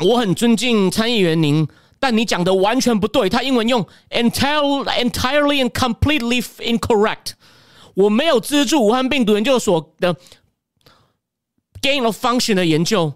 [0.04, 1.66] 我很尊敬参议员您，
[1.98, 3.28] 但你讲的完全不对。
[3.28, 7.32] 他英文用 entirely entirely and completely incorrect。
[7.94, 10.14] 我没有资助武汉病毒研究所的
[11.82, 13.12] gain of function 的研究。”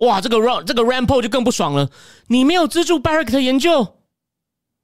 [0.00, 1.88] 哇，这个 ra 这个 Rampo 就更不爽了。
[2.28, 3.94] 你没有资助 Barrick 的研究，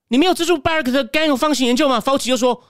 [0.08, 2.62] 你没有资助 Barrick 的 gang 方形研究吗？Fauci 就说：“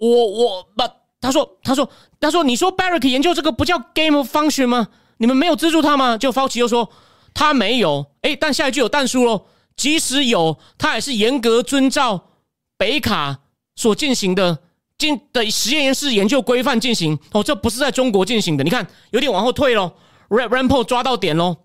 [0.00, 0.82] 我我不，
[1.20, 1.88] 他说他说
[2.18, 4.88] 他说，你说 Barrick 研究这个不叫 game of function 吗？
[5.18, 6.90] 你们没有资助他吗？”就 Fauci 又说
[7.32, 8.04] 他没有。
[8.22, 9.46] 哎，但下一句有弹书喽。
[9.76, 12.30] 即使有，他也是严格遵照
[12.76, 13.38] 北卡
[13.76, 14.58] 所进行的
[14.98, 17.18] 进的实验室研究规范进行。
[17.32, 18.64] 哦，这不是在中国进行的。
[18.64, 19.92] 你看，有点往后退喽。
[20.28, 21.56] Rampo 抓到点喽，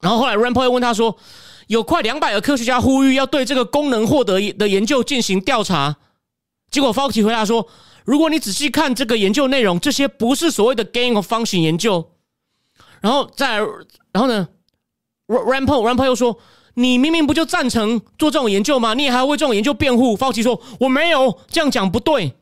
[0.00, 1.16] 然后后来 Rampo 又问他说
[1.68, 5.96] ：“有快两百个科学家呼吁要对这个功能获得的研究进行调查。”
[6.70, 7.68] 结果 Fauci 回答说
[8.04, 12.12] ：“如果你仔细看这个研究内容，这些不是所谓的 gain of function 研究。”
[13.02, 13.58] 然后再
[14.12, 14.48] 然后呢
[15.26, 16.38] ，Rampo Rampo 又说
[16.74, 18.94] ：“你明明不就赞成做这种研究吗？
[18.94, 22.34] 你也还要为这种研究辩护？”Fauci 说：“我没有这样讲，不对，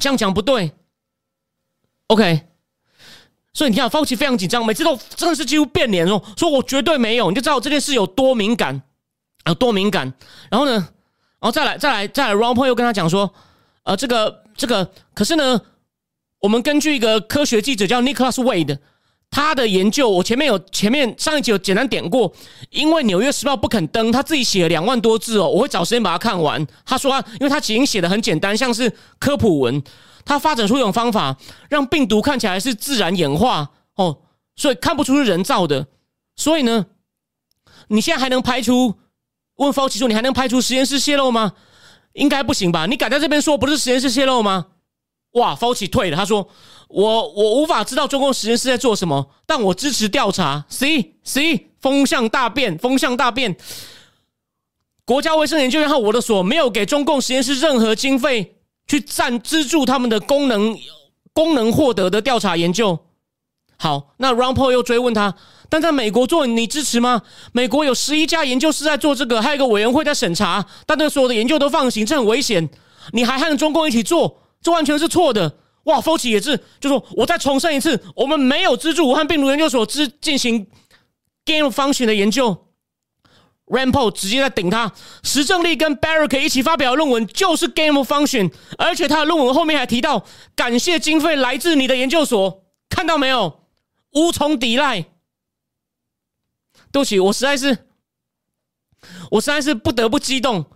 [0.00, 0.72] 这样讲不对。
[2.08, 2.49] ”OK。
[3.52, 8.80] 所以你看，Fauci 非常紧张，每次都真的是几乎变脸哦，说我绝对没有，你就知道这件事有多敏感，
[9.46, 10.12] 有多敏感。
[10.48, 10.86] 然后呢，然
[11.40, 13.34] 后再来，再来，再来，Ron Paul 又跟他讲说，
[13.82, 15.60] 呃，这个，这个，可是呢，
[16.38, 18.78] 我们根据一个科学记者叫 Nicholas Wade，
[19.32, 22.32] 他的研究，我前面有前面上一集有简单点过，
[22.70, 26.64] 因为《纽约时报》不肯登，他自己写了两万多字哦，我会找时间把它看完。
[26.86, 29.82] 他说，因为他已经写的很简单，像是科普文。
[30.24, 31.36] 他发展出一种方法，
[31.68, 34.22] 让病毒看起来是自然演化哦，
[34.56, 35.86] 所以看不出是人造的。
[36.36, 36.86] 所以呢，
[37.88, 38.94] 你现在还能排除？
[39.56, 41.52] 问 f o 说，你还能排除实验室泄露吗？
[42.14, 42.86] 应该不行吧？
[42.86, 44.68] 你敢在这边说不是实验室泄露吗？
[45.32, 46.48] 哇 f o 退了，他说
[46.88, 50.64] ：“我我无法知道中共实验室在做什么，但我支持调查。
[50.68, 53.56] ”C C 风向大变，风向大变。
[55.04, 58.59] 国家卫生研究院和我的所没有给中共实验室任何经费。
[58.90, 60.76] 去赞资助他们的功能
[61.32, 62.98] 功能获得的调查研究。
[63.76, 65.32] 好，那 r o n p o 又追问他，
[65.68, 67.22] 但在美国做你支持吗？
[67.52, 72.68] 美国有十一家研究室在做这个，还有一个委员会在审查，但这所有的研究都放行，这很危险。
[73.12, 75.54] 你还和中共一起做，这完全是错的。
[75.84, 80.66] 哇 f o c i 也是，就说我再重申一次，我们没有资助武汉病毒研究所之进行
[81.44, 82.66] game function 的研究。
[83.70, 93.60] Rampo 直接在顶他，石正丽跟 Barrick 一起发表论文就是 Game of Function，而且他的论文后面还提到感谢经费来自你的研究所，看到没有？
[94.12, 95.02] 无从抵赖。
[96.92, 97.86] 对不起，我实在是，
[99.30, 100.66] 我实在是不得不激动。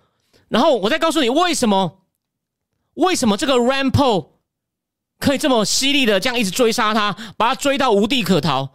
[0.46, 2.02] 然后我再告诉你为什么？
[2.94, 4.28] 为什么这个 Rampo
[5.18, 8.70] 可以这么犀利的这样一直追杀他，把他追到无地可逃？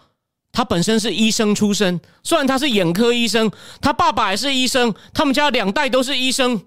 [0.52, 6.58] 他本身是医生出身，虽然他是眼科医生，他爸爸也是医生，他们家两代都是医生，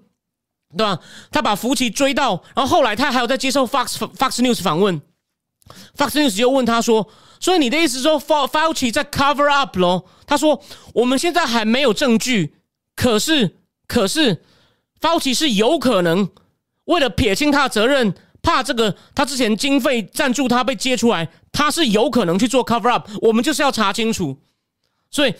[0.77, 0.99] 对吧？
[1.31, 5.01] 他把福奇追到，然后后来他还有在接受 Fox Fox News 访问
[5.97, 7.09] ，Fox News 就问他说
[7.39, 10.61] ：“所以你的意思说 Fauci 在 cover up 咯？”他说
[10.95, 12.55] ：“我们现在还没有证据，
[12.95, 13.57] 可是
[13.87, 14.43] 可是
[15.01, 16.29] Fauci 是有可能
[16.85, 23.09] 为了撇清他的责任。”怕这个，他之前经费赞助他被揭出来，他是有可能去做 cover up。
[23.21, 24.37] 我们就是要查清楚，
[25.09, 25.33] 所以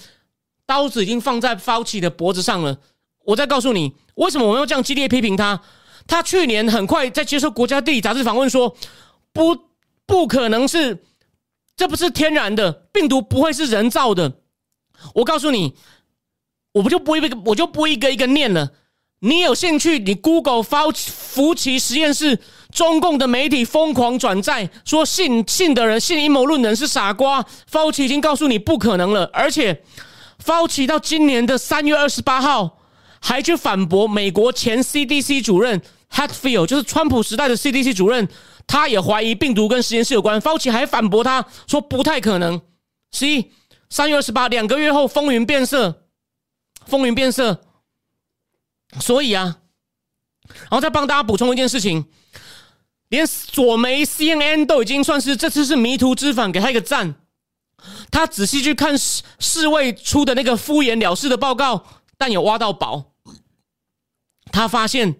[0.65, 2.79] 刀子已经放在 Fauci 的脖子上了。
[3.25, 5.61] 我再告诉你，为什么我们要这样激烈批评他？
[6.07, 8.75] 他去年很快在接受《国家地理》杂志访问说，
[9.31, 9.57] 不，
[10.05, 11.03] 不可能是，
[11.75, 14.39] 这不是天然的病毒，不会是人造的。
[15.15, 15.75] 我告诉你，
[16.71, 18.71] 我不就不一个，我就不一个一个念了。
[19.25, 19.99] 你有兴趣？
[19.99, 22.37] 你 Google 福福奇实验室，
[22.73, 27.41] 中共的媒体疯狂转载，说信信的人、信阴谋论的人是傻瓜。
[27.65, 29.81] 福奇已经告诉你不可能了，而且
[30.39, 32.79] 福奇到今年的三月二十八号
[33.21, 38.27] 还去反驳美国前 CDC 主任 Hatfield，就是川普时代的 CDC 主任，
[38.67, 40.41] 他也怀疑病毒跟实验室有关。
[40.41, 42.61] 福奇还反驳他说不太可能。
[43.11, 43.51] C
[43.89, 46.03] 三月二十八，两个月后风云变色，
[46.85, 47.61] 风云变色。
[48.99, 49.57] 所以啊，
[50.47, 52.05] 然后再帮大家补充一件事情，
[53.09, 57.15] 连左媒 CNN 都已经算是这次是迷途知返，给他一个赞。
[58.09, 61.85] 他仔细去看世世卫出的那个敷衍了事的报告，
[62.17, 63.11] 但有挖到宝。
[64.51, 65.15] 他发现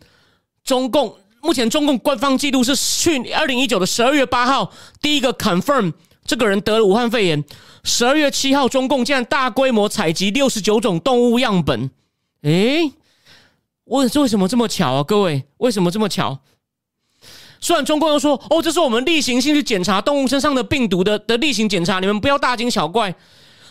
[0.63, 4.71] 中共目前中共官方记录是去二零一九的十二月八号
[5.01, 5.91] 第一个 confirm
[6.23, 7.43] 这个人得了武汉肺炎，
[7.83, 11.91] 十二月七号中共竟然大规模采集六十九种动物样本，
[12.43, 12.93] 诶。
[13.85, 15.03] 我这为什么这么巧啊？
[15.03, 16.39] 各位，为什么这么巧？
[17.59, 23.13] 虽然中共又说哦，这是我们例行性去检查动物身上的病毒的的例行检查，你们不要大惊小怪。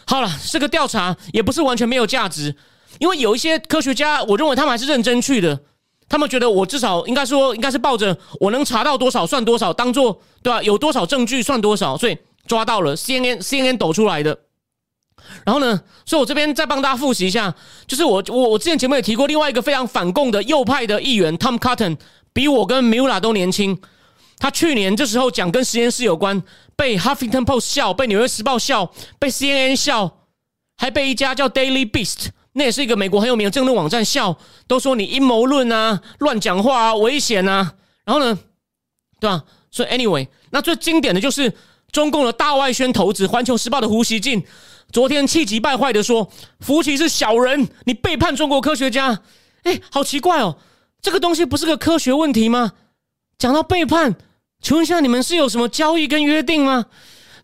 [0.06, 2.56] 好了，这个调查也不是完全没有价值，
[2.98, 5.60] 因为有一些科学家，我认为他们还是认真去的。
[6.08, 10.62] 他们觉得我至少应该说，应该是抱着我能查到多少算多少，当做对吧？
[10.62, 14.38] 有多少证据算多少，所以抓到了 CNN CNN 抖出来的。
[15.44, 15.80] 然后呢？
[16.04, 17.54] 所以我这边再帮大家复习一下，
[17.86, 21.96] 就是我我我之前节目也提过，另外一个非常反共的右派的议员 Tom Cotton，
[22.32, 23.80] 比我跟 Mula 都年轻。
[24.38, 26.42] 他去年这时候讲跟实验室有关，
[26.74, 30.18] 被 Huffington Post 笑，被纽约时报笑，被 CNN 笑，
[30.76, 37.74] 还被一家叫 Daily Beast，那也是一个美国很有名的政论网站笑，都说你阴谋论啊，乱讲话啊，危险啊。
[38.04, 38.36] 然后呢，
[39.20, 39.44] 对吧？
[39.70, 41.52] 所以 Anyway，那最经典的就是
[41.92, 44.44] 中共的大外宣头子，环球时报的胡锡进。
[44.92, 46.30] 昨天气急败坏的说
[46.60, 49.22] ：“福奇是小人，你背叛中国科学家。”
[49.64, 50.58] 哎，好奇怪哦，
[51.00, 52.72] 这个东西不是个科学问题吗？
[53.38, 54.14] 讲到背叛，
[54.60, 56.86] 请问一下，你们是有什么交易跟约定吗？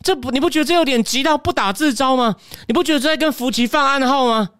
[0.02, 2.36] 这不，你不觉得这有点急到不打自招吗？
[2.66, 4.50] 你不觉得这在跟福奇放暗号吗？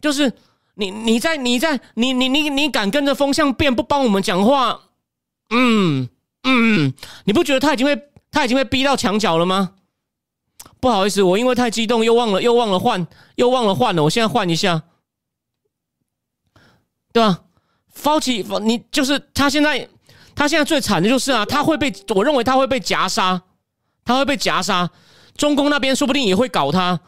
[0.00, 0.32] 就是
[0.74, 4.80] 你，你在，你在，你你你你敢跟着风向变，不帮我们讲话？
[5.50, 6.08] 嗯
[6.44, 6.92] 嗯，
[7.24, 9.70] 你不觉得他已经被他已经被逼到墙角了吗？
[10.82, 13.06] 不好意思，我因为太激动，又忘了，又忘了换，
[13.36, 14.02] 又忘了换了。
[14.02, 14.82] 我现在换一下，
[17.12, 17.42] 对吧
[17.96, 19.88] ？Fauci，你就是他现在，
[20.34, 23.40] 他现在最惨的就是啊，他会被我认为他会被夹杀，
[24.04, 24.90] 他会被夹杀。
[25.36, 26.98] 中共那边说不定也会搞他，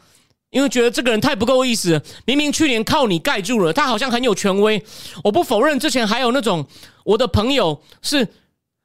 [0.51, 2.01] 因为觉得这个人太不够意思。
[2.27, 4.81] 明明去年靠你盖住了，他好像很有权威。
[5.25, 6.65] 我不否认，之前还有那种
[7.05, 8.29] 我的朋友是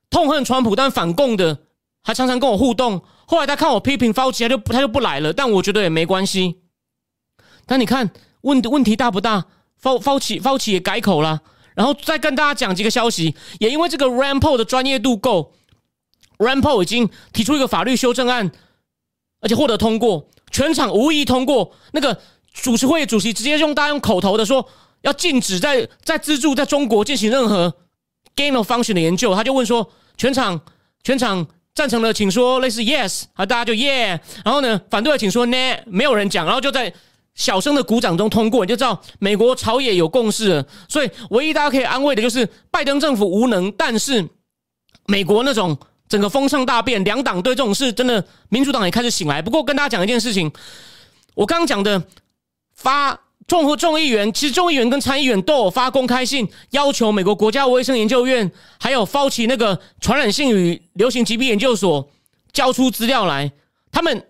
[0.10, 1.60] 痛恨川普但反共的，
[2.10, 3.00] 还常常跟我互动。
[3.28, 5.32] 后来他看我批评 Fauci，他就他就不来了。
[5.32, 6.62] 但我觉得也没关系。
[7.68, 8.10] 但你看
[8.42, 9.46] 问问题大不大
[9.80, 11.42] ？Fauci Fauci 也改口了，
[11.76, 13.36] 然后再跟大家讲几个消息。
[13.60, 15.54] 也因为这个 Rampo 的专业度够
[16.40, 18.52] ，Rampo 已经提出一个法律修正案，
[19.42, 21.72] 而且获得通过，全场无疑通过。
[21.92, 22.20] 那个
[22.52, 24.68] 主持会议主席直接用大家用口头的说，
[25.02, 27.72] 要禁止在在资助在中国进行任何
[28.36, 29.36] gain of function 的研究。
[29.36, 30.60] 他就问说，全场
[31.04, 31.46] 全场。
[31.80, 34.20] 赞成的请说类似 yes，啊，大家就 yeah。
[34.44, 36.94] 然后呢，反对的请说 n a 没有人讲，然后就在
[37.36, 40.66] 小声的鼓掌中通过，你就知道美国朝野有共识了。
[40.90, 44.28] 所以，唯一大家可以安慰的就是拜登政府无能，但是
[45.06, 45.78] 美国那种
[46.10, 49.42] 整个风向大变，两党对这种事真的，民主党也开始醒来。
[49.42, 50.52] 不过，跟大家讲一件事情，
[51.34, 52.04] 我刚刚讲的
[52.76, 53.18] 发。
[53.50, 62.08] 众和众议员，其实众议员跟参议员都有发公开信，要求美国国家卫生研究院还有 Fauci 那个传染性与流行疾病研究所
[62.54, 63.52] 交出资料来。
[63.92, 64.24] 他们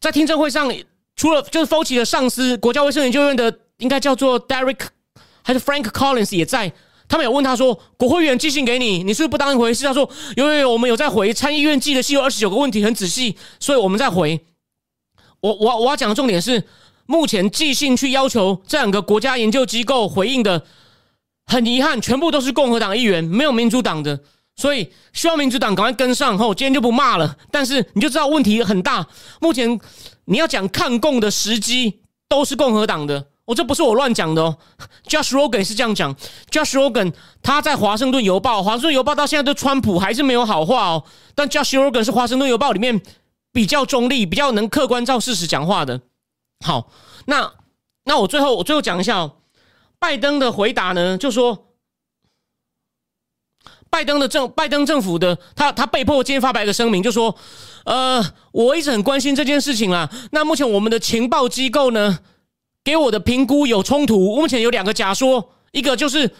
[0.00, 0.74] 在听证会上，
[1.16, 4.86] 除了就是 Fauci 的上司，国家卫生研究院的应该叫做 Derek
[5.42, 6.72] 还是 Frank Collins 也在。
[7.08, 11.30] 他们有问他说：“国会议员寄信给你，你是不是不当一回事？”他说：“有有有，我们有在回。
[11.32, 14.40] 参议院寄的信有二十九个问题，很仔细，所以我们在回。”
[15.40, 16.64] 我我我要讲的重点是。
[17.06, 20.64] 目前寄信去要求这两个国家研究机构回应的，
[21.46, 24.20] 很遗憾，全部都是共和党议员，没有民主党的，
[24.56, 26.36] 所以希望民主党赶快跟上。
[26.36, 29.06] 后今天就不骂了，但是你就知道问题很大。
[29.40, 29.78] 目前
[30.24, 33.28] 你要讲抗共的时机，都是共和党的。
[33.44, 34.58] 我这不是我乱讲的哦
[35.06, 36.12] ，Josh Rogan 是这样讲。
[36.50, 41.04] Josh Rogan 他在华盛顿邮报，华盛顿邮报到现在对川普还是没有好话哦。
[41.36, 43.00] 但 Josh Rogan 是华盛顿邮报里面
[43.52, 46.00] 比较中立、比较能客观照事实讲话的。
[46.64, 46.90] 好，
[47.26, 47.52] 那
[48.04, 49.36] 那我最后我最后讲一下哦，
[49.98, 51.66] 拜登的回答呢，就说
[53.90, 57.36] 拜登的政拜登政府的他他被迫今天发白的声明，就说
[57.84, 60.10] 呃，我一直很关心这件事情啦。
[60.32, 62.18] 那目前我们的情报机构呢，
[62.82, 64.36] 给我的评估有冲突。
[64.36, 66.34] 目前有两个假说，一个就是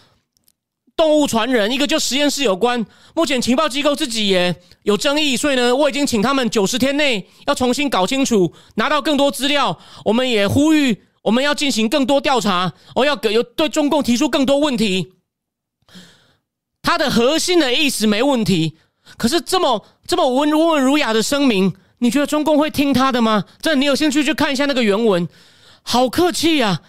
[0.97, 2.85] 动物传人，一个就实验室有关。
[3.15, 9.79] 目前情报机构自己也有争议，所以呢，我已经请他们九十天内要重新搞清楚，拿到更多资料。
[10.07, 15.13] 我们也呼吁，我们要进行更多调查，我要给有对中共提出更多问题。
[16.81, 18.79] 他的核心的意思没问题，
[19.19, 23.45] 可是这么这么温温文儒雅的声明，你觉得中共会听他的吗？
[23.61, 25.29] 这你有兴趣去看一下那个原文，
[25.83, 26.81] 好客气呀！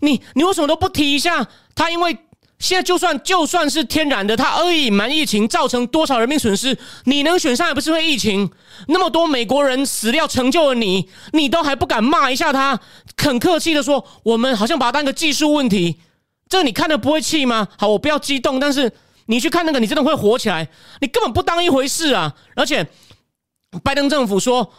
[0.00, 1.48] 你你为什么都不提一下？
[1.74, 2.18] 他因为。
[2.64, 6.74] 现在就算就算是天然的，他恶意隐瞒疫情，造成多少人命损失？
[7.04, 8.50] 你能选上也不是因为疫情，
[8.88, 12.80] 那么多美国人死掉成就了你，你都还不敢骂一下他？
[13.18, 15.98] 很客气的说，我们好像把它当个技术问题，
[16.48, 17.68] 这你看的不会气吗？
[17.76, 18.90] 好，我不要激动，但是
[19.26, 20.66] 你去看那个，你真的会火起来，
[21.02, 22.34] 你根本不当一回事啊！
[22.56, 22.86] 而且
[23.82, 24.72] 拜登政府说，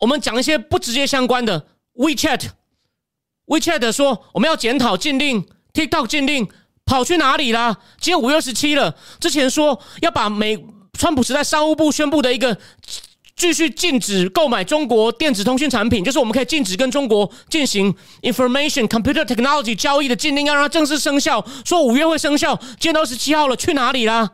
[0.00, 6.48] 我们讲一些不直接相关的，WeChat，WeChat 说我们要检讨禁令，TikTok 禁令。
[6.88, 7.76] 跑去哪里啦？
[8.00, 8.92] 今天五月二十七了。
[9.20, 10.58] 之前说要把美
[10.98, 12.56] 川普时代商务部宣布的一个
[13.36, 21.44] 继续禁止购买中国电子通讯产品，就是我们可以禁止跟中国进行 information computer technology 交易的禁令，要让它正式生效。
[21.62, 22.56] 说五月会生效。
[22.56, 24.30] 今天都二十七号了，去哪里啦？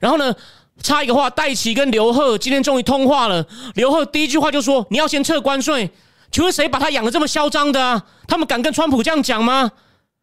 [0.00, 0.34] 然后呢，
[0.82, 3.46] 插一个话，戴奇跟刘贺今天终于通话了。
[3.74, 5.90] 刘贺第一句话就说：“你要先撤关税。”
[6.32, 8.02] 请问谁把他养的这么嚣张的啊？
[8.26, 9.70] 他们敢跟川普这样讲吗？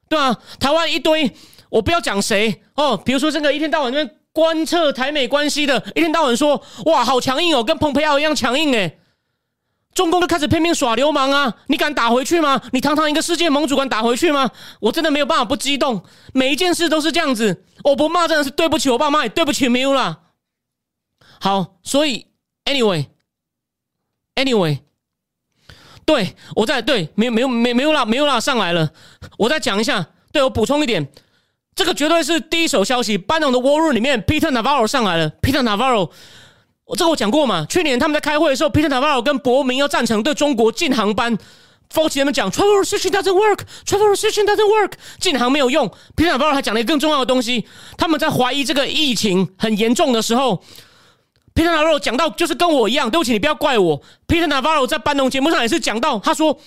[0.09, 1.32] 对啊，台湾一堆。
[1.70, 8.99] 我不要讲谁哦，比如说这个一天到晚那边观测台美关系的，一天到晚说哇好强硬哦，跟蓬佩奥一样强硬诶。
[9.93, 11.51] 中共就开始拼命耍流氓啊！
[11.70, 12.61] 你敢打回去吗？
[12.72, 14.51] 你堂堂一个世界盟主敢打回去吗？
[14.80, 16.03] 我真的没有办法不激动，
[16.34, 20.20] 每一件事都是这样子，我不骂真的是对不起我爸妈，也对不起 m 有啦。
[21.39, 22.28] 好，所以
[22.65, 24.82] anyway，anyway，
[26.05, 28.91] 对我在对没有没有没没有啦没有啦上来了，
[29.39, 31.11] 我再讲一下，对我补充一点。
[31.78, 33.15] 这个绝对是第一手消息。
[33.15, 35.30] 班农的 War Room 里面，Peter Navarro 上来了。
[35.43, 36.09] Peter Navarro，
[36.86, 37.67] 我这个我讲过嘛？
[37.69, 41.38] 去年他们在开会的时候，Peter Navarro 跟伯明要赞成对中国禁航班。
[41.93, 45.88] Fauci 他们讲，Travel restriction doesn't work，Travel restriction doesn't work，禁航没有用。
[46.15, 50.63] Peter Navarro 还讲了一个更重要的东西，他们在怀疑这个疫情很严重的时候
[51.53, 54.01] ，Peter Navarro 讲到就是跟我一样，对不起，你不要怪我。
[54.28, 56.59] Peter Navarro 在班农节目上也是讲到，他说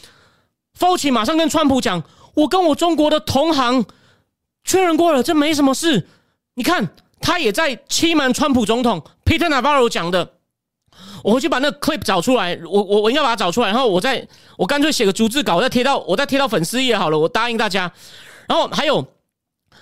[0.79, 2.03] ，Fauci 马上跟川普讲，
[2.35, 3.85] 我跟我中国的同行。
[4.65, 6.07] 确认过了，这没什么事。
[6.55, 6.89] 你看，
[7.21, 9.03] 他也在欺瞒川普总统。
[9.25, 10.35] Peter Navarro 讲的，
[11.25, 12.59] 我回去把那个 clip 找出来。
[12.65, 17.19] 我我我应该把它找出来，然后我再我干脆写个逐字稿，再贴到我再贴到粉丝页好了。
[17.19, 17.91] 我答应大家。
[18.47, 19.07] 然后还有，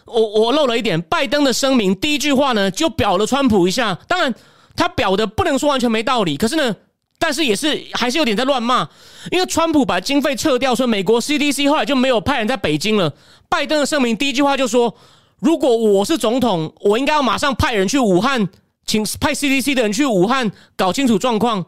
[0.04, 3.98] 我我漏了一点，拜登的声明第一句话呢，就表了川普一下。
[4.06, 4.34] 当然，
[4.76, 6.76] 他表的不能说完全没道理，可是呢。
[7.18, 8.88] 但是也是还是有点在乱骂，
[9.30, 13.12] 因为川普把经费撤掉，说美国 CDC 后来就没有派人在北京了。
[13.48, 14.94] 拜登的声明第一句话就说
[15.40, 18.48] ：“如果我是总统，我应该要马上派人去武汉，
[18.86, 21.66] 请派 CDC 的人去武汉搞清楚状况。”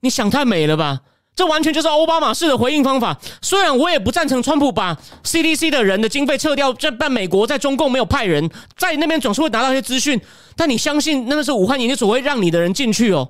[0.00, 1.00] 你想太美了吧？
[1.34, 3.16] 这完全就是奥巴马式的回应方法。
[3.42, 10.20] 虽然我也不赞成川普把 CDC 的人的经费撤掉，这但美国在中共没有派人在那边，总是会拿到一些资讯。
[10.56, 13.28] 但你相信那个是武汉研究所会让你的人进去哦？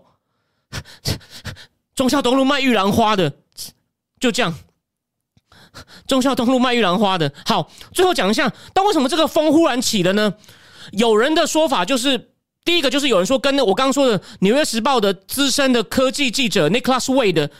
[1.94, 3.32] 中孝东路卖玉兰花的，
[4.20, 4.54] 就这样。
[6.06, 10.34] 中孝东路卖玉兰花的，好，最后讲一下，但为什么这个风忽然起了呢？
[10.92, 12.30] 有人的说法就是，
[12.64, 17.50] 第一个就是有人说，跟我刚刚说的《纽约时报》的资深的科技记者 Nicholas Wade，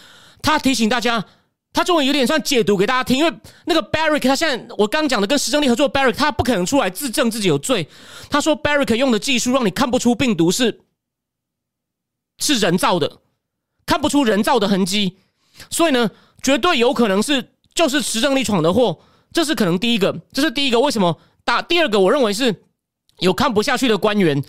[0.42, 1.24] 他提醒大家，
[1.72, 3.32] 他终于有点算解读给大家听，因为
[3.66, 7.86] 那个 Barrick，他现在我刚讲的跟石正丽合作，Barrick 他不可能出来自证自己有罪。
[8.30, 10.80] 他说 Barrick 用的技术让你看不出病毒是。
[12.39, 13.18] 是人造的，
[13.84, 15.18] 看不出人造的痕迹，
[15.70, 16.11] 所以呢，
[16.43, 18.99] 绝对有可能是就是持证力闯的祸，
[19.32, 20.80] 这是可能第一个，这是第一个。
[20.80, 21.18] 为什么？
[21.45, 22.64] 打第二个，我认为是
[23.20, 24.43] 有看不下去的官员，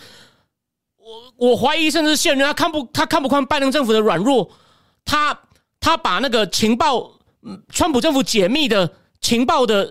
[0.97, 4.51] 我我怀疑甚至现任他看不他看不惯拜登政府的软弱，
[5.05, 5.39] 他
[5.79, 7.11] 他把那个情报，
[7.69, 9.89] 川普政府解密的情报的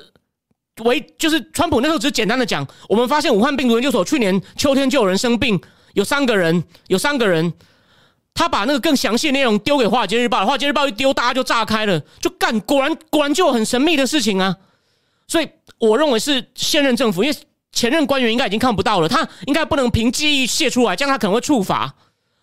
[0.85, 5.59] 为就是川普那时候只是简单的讲，我们发现武汉病毒研究所去年秋天就有人生病，
[5.95, 7.53] 有三个人，有三个人。
[8.39, 14.55] 他把那个更详细的内容丢给《华尔街日报》，《华尔街日报》一丢，大家就炸开了，就干，果然果然就有很神秘的事情啊！
[15.26, 15.49] 所以
[15.80, 17.36] 我认为是现任政府，因为
[17.72, 21.93] 前任官员应该已经看不到了，他应该不能凭记忆泄出来，这样他可能会处罚。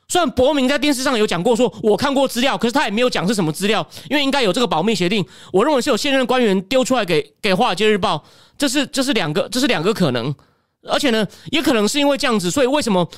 [0.10, 5.26] 虽然伯明在电视上有讲过，说我看过资料，可是他也没有讲是什么资料，因为应该有这个保密协定。
[5.54, 8.18] 我认为是有现任官员丢出来给给《华尔街日报》，
[8.58, 10.36] 这是这是两个这是两个可能，
[10.90, 13.10] 而且呢，也可能是因为这样子，所以为什么？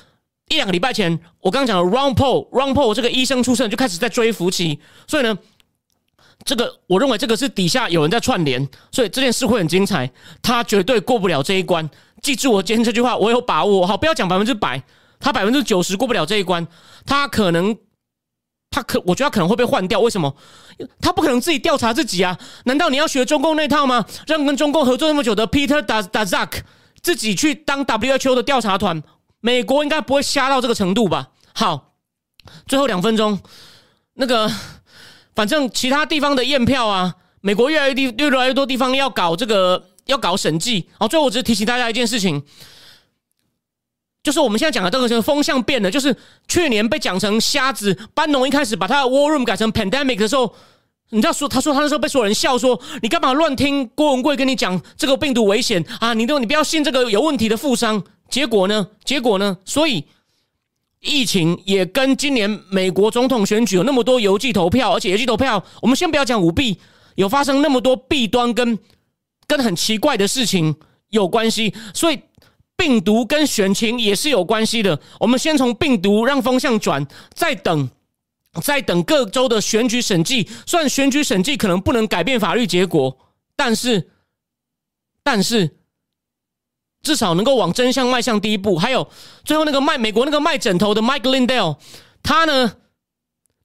[0.49, 5.37] 一两个礼拜前，我刚讲的 Ron Paul，Ron Paul 这个医生出身就开始在追福奇，所以呢，
[6.45, 10.09] 这个我认为这个是底下有人在串联，所以这件事会很精彩，
[10.41, 11.89] 他绝对过不了这一关。
[12.21, 13.85] 记住我今天这句话，我有把握。
[13.85, 14.81] 好，不要讲百分之百，
[15.19, 16.65] 他百分之九十过不了这一关，
[17.05, 17.77] 他可能，
[18.71, 19.99] 他可，我觉得他可能会被换掉。
[19.99, 20.33] 为什么？
[21.01, 22.37] 他不可能自己调查自己啊？
[22.63, 24.05] 难道你要学中共那套吗？
[24.25, 26.61] 让跟中共合作那么久的 Peter Dazak
[27.01, 29.03] 自己去当 WHO 的调查团？
[29.39, 31.29] 美国应该不会瞎到这个程度吧？
[31.53, 31.93] 好，
[32.67, 33.39] 最后两分钟，
[34.13, 34.51] 那个，
[35.35, 39.89] 反正其他地方的验票啊，美国越来越地越来越多地方要搞这个。
[40.07, 42.41] 要搞审计，好，最后我只是提醒大家一件事情，
[44.23, 46.15] 就是我们现在讲的这个风向变了，就是
[46.47, 50.55] 去年被讲成瞎子，班农一开始把他的 war room 改成 pandemic 的时候，
[51.09, 56.13] 你知道说，他说他那时候被所有人笑说，你干嘛乱听郭文贵跟你讲这个病毒危险啊？
[56.13, 58.01] 你都你不要信这个有问题的富商。
[58.29, 58.87] 结果呢？
[59.03, 59.57] 结果呢？
[59.65, 60.05] 所以
[60.99, 66.79] 疫情也跟今年美国总统选举有那么多邮寄投票，而且邮寄投票，我们先不要讲舞弊，
[67.15, 68.77] 有发生那么多弊端跟。
[69.49, 70.75] 跟很奇怪的事情
[71.07, 72.19] 有关系，所以
[72.75, 74.99] 病毒跟选情也是有关系的。
[75.21, 77.89] 我们先从病毒让风向转，再等，
[78.61, 80.49] 再等各州的选举审计。
[80.65, 83.17] 虽然选举审计可能不能改变法律结果，
[83.55, 84.09] 但是，
[85.23, 85.77] 但是
[87.03, 88.77] 至少能够往真相迈向第一步。
[88.77, 89.07] 还有
[89.43, 91.77] 最后那个卖美国那个卖枕头的 Mike Lindell，
[92.23, 92.73] 他呢，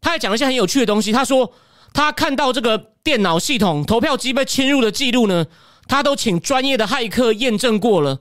[0.00, 1.12] 他还讲了一些很有趣的东西。
[1.12, 1.52] 他说
[1.92, 5.46] 他看到这个电脑系统投票机被侵入的记录呢。
[5.88, 8.20] 他都请专业的骇客验证过了，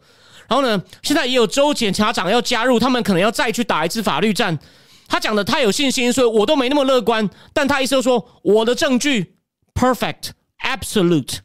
[0.50, 4.58] 然后呢，现在也有州检察长要加入，他们可能要再去打一次法律战。
[5.08, 7.30] 他讲的他有信心，所以我都没那么乐观。
[7.54, 9.36] 但他意思就说，我的证据
[9.76, 10.32] perfect
[10.64, 11.38] absolute，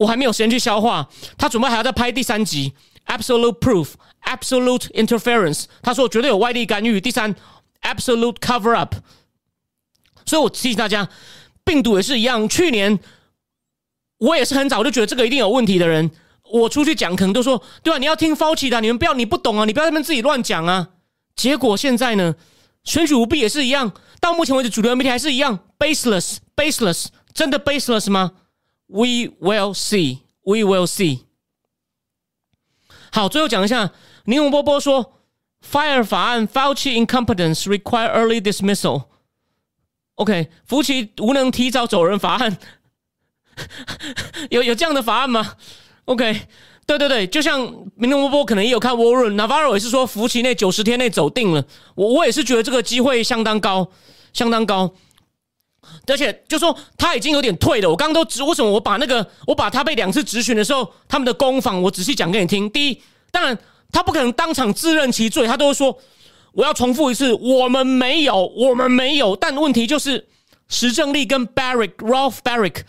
[0.00, 1.06] 我还没有时间去消化。
[1.36, 2.72] 他准备还要再拍第三集
[3.06, 3.90] absolute proof
[4.24, 5.64] absolute interference。
[5.82, 6.98] 他说绝对有外力干预。
[6.98, 7.34] 第三
[7.82, 8.94] absolute cover up。
[10.24, 11.06] 所以我提醒大家，
[11.64, 12.98] 病毒也是一样，去年。
[14.18, 16.10] 我也是很早就觉得这个一定有问题的人，
[16.50, 17.98] 我出去讲可能都说对吧？
[17.98, 20.88] 你要听 Fauci 的，你们不要，你不懂啊，你不要在那边自己乱讲啊。
[21.34, 22.34] 结果现在呢，
[22.84, 28.32] 选举舞弊也是一样，到目前为止主流媒体还是一样 baseless，baseless，真的 baseless 吗
[28.92, 31.20] ？We will see，we will see。
[33.12, 33.92] 好，最后讲一下，
[34.24, 35.20] 宁永波波说
[35.64, 39.04] ，Fire 法案 Fauci incompetence require early dismissal。
[40.16, 42.58] OK，福奇无能提早走人法案。
[44.50, 45.56] 有有这样的法案吗
[46.06, 46.42] ？OK，
[46.86, 47.60] 对对对，就像
[47.94, 51.64] 明龙波波可能也有看 Warren，Navarro 也是说福奇内九十天内走定了。
[51.94, 53.90] 我我也是觉得这个机会相当高，
[54.32, 54.94] 相当高。
[56.06, 57.88] 而且就说他已经有点退了。
[57.88, 62.68] 我刚刚都直为什么我把那个我把他被两次质询的时候，他们的攻防我仔细讲给你听。
[62.70, 63.56] 第一，当然
[63.92, 65.96] 他不可能当场自认其罪，他都会说
[66.52, 69.36] 我要重复一次，我们没有，我们没有。
[69.36, 70.26] 但问题就是
[70.68, 72.82] 石正丽跟 Barrick Ralph Barrick。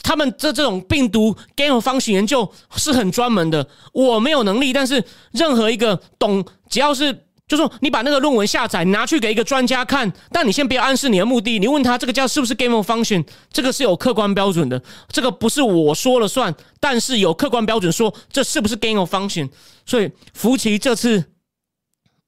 [0.00, 4.72] 他们这这种病毒 game 方型研究是很专门的，我没有能力。
[4.72, 11.58] 但是任何一个懂，只要是就说你把那个论文下载拿去给一个专家看，但你先不要暗示你的目的。
[11.58, 19.48] 你问他这个叫是不是 game of function，这个是有客观标准的，这个不是我说了算，但是有客观标准说这是不是 game of function。
[19.86, 21.24] 所以福奇这次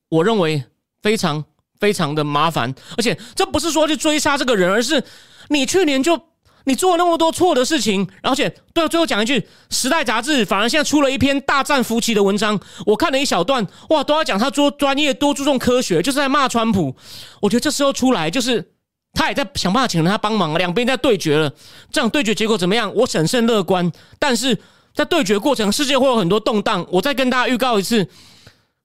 [0.09, 0.65] 我认为
[1.03, 1.45] 非常
[1.79, 5.05] 非常的麻烦，而且这不是说去追杀这个人，而是
[5.51, 6.30] 你去年就。
[6.65, 9.41] 你做了那么多错的事情，而且对，最后讲一句，
[9.71, 16.95] 《时代》杂志反而现在出了一篇大战福奇的文章，我看了一小段，哇，都要讲他做专业，多注重科学，就是在骂川普。
[17.41, 18.73] 我觉得这时候出来，就是
[19.15, 21.51] 他也在想办法请他帮忙，两边在对决了。
[21.91, 22.93] 这样对决结果怎么样？
[22.95, 24.57] 我审慎乐观，但是
[24.95, 26.87] 在对决过程，世界会有很多动荡。
[26.91, 28.07] 我再跟大家预告一次，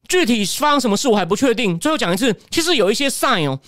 [0.08, 1.78] 具体发生什么事我还不确定。
[1.78, 3.60] 最后讲一次，其实有一些 sign 哦，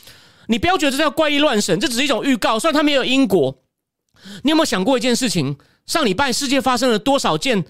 [0.48, 3.56] 你不要觉得这叫怪异乱神，这只是一种预告，虽然它没有因果。
[4.44, 5.58] 你有没有想过一件事情？
[5.86, 7.64] 上礼拜世界发生了多少件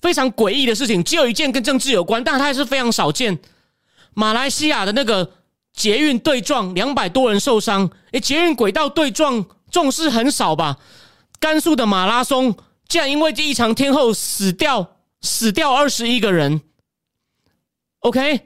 [0.00, 1.02] 非常诡异的事情？
[1.02, 3.38] 只有一件跟政治有关，但它还是非常少见。
[4.14, 5.32] 马来西亚的那个
[5.72, 7.90] 捷运对撞，两百多人受伤。
[8.12, 10.78] 诶，捷运轨道对撞重视很少吧？
[11.40, 16.60] 甘肃的马拉松竟然因为异常天后死掉，死掉二十一个人。
[18.00, 18.42] OK，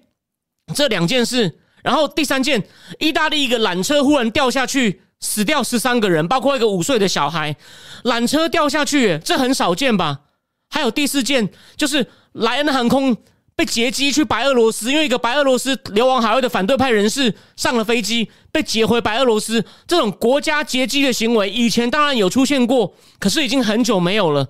[0.74, 2.66] 这两件事，然后第三件，
[2.98, 5.01] 意大利一个缆车忽然掉下去。
[5.22, 7.56] 死掉十三个人，包括一个五岁的小孩，
[8.04, 10.20] 缆车掉下去，这很少见吧？
[10.68, 13.16] 还有第四件，就是莱恩航空
[13.54, 19.64] 被劫机去白俄罗斯，因为一个白俄罗斯流亡海外的反对派人士上了飞机，被劫回白俄罗斯。
[19.86, 24.48] 这种国家劫机的行为，以前当然有出现过，可是已经很久没有了。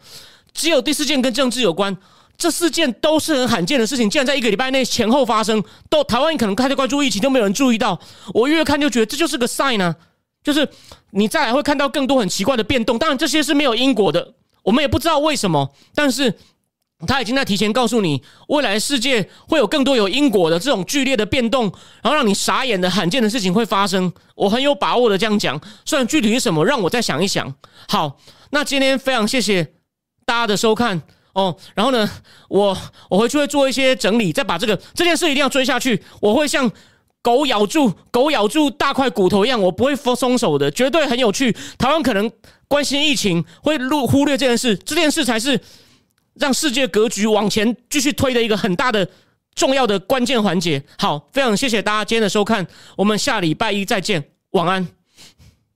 [0.54, 1.96] 只有第四件跟政治有关，
[2.38, 5.62] 这四件都是很罕见的事情，竟然在一个礼拜内前后发生。
[5.90, 8.00] 都台湾可能开始关注疫情，都没有人注意到。
[8.32, 9.96] 我越看就觉得这就是个 sign 啊。
[10.42, 10.68] 就是
[11.10, 15.74] 你再来会看到更多很奇怪的变动，当然这些是没有因果的，我们也不知道为什么。
[15.94, 16.34] 但是
[17.06, 21.64] 他已经在提前告诉你，未来世界会有更多有因果的这种剧烈的变动，
[22.00, 24.12] 然后让你傻眼的罕见的事情会发生。
[24.36, 27.52] 我很有把握的这样讲，虽然具体是什么，让我再想一想。
[27.88, 28.18] 好，
[28.50, 29.74] 那今天非常谢谢
[30.24, 31.56] 大家的收看哦。
[31.74, 32.08] 然后呢，
[32.48, 32.76] 我
[33.10, 36.00] 我回去会做一些整理，再把这个这件事一定要追下去。
[36.20, 36.70] 我会像
[37.22, 41.50] 狗咬住狗咬住大块骨头一样，我不会松松手的，绝对很有趣。
[41.78, 42.30] 台湾可能
[42.68, 45.58] 关心疫情，会忽忽略这件事，这件事才是。
[46.36, 49.06] 让世界格局往前继续推的一个很大的
[49.54, 50.82] 重要的关键环节。
[50.96, 52.66] 好，非常谢谢大家今天的收看，
[52.96, 55.01] 我们下礼拜一再见，晚安。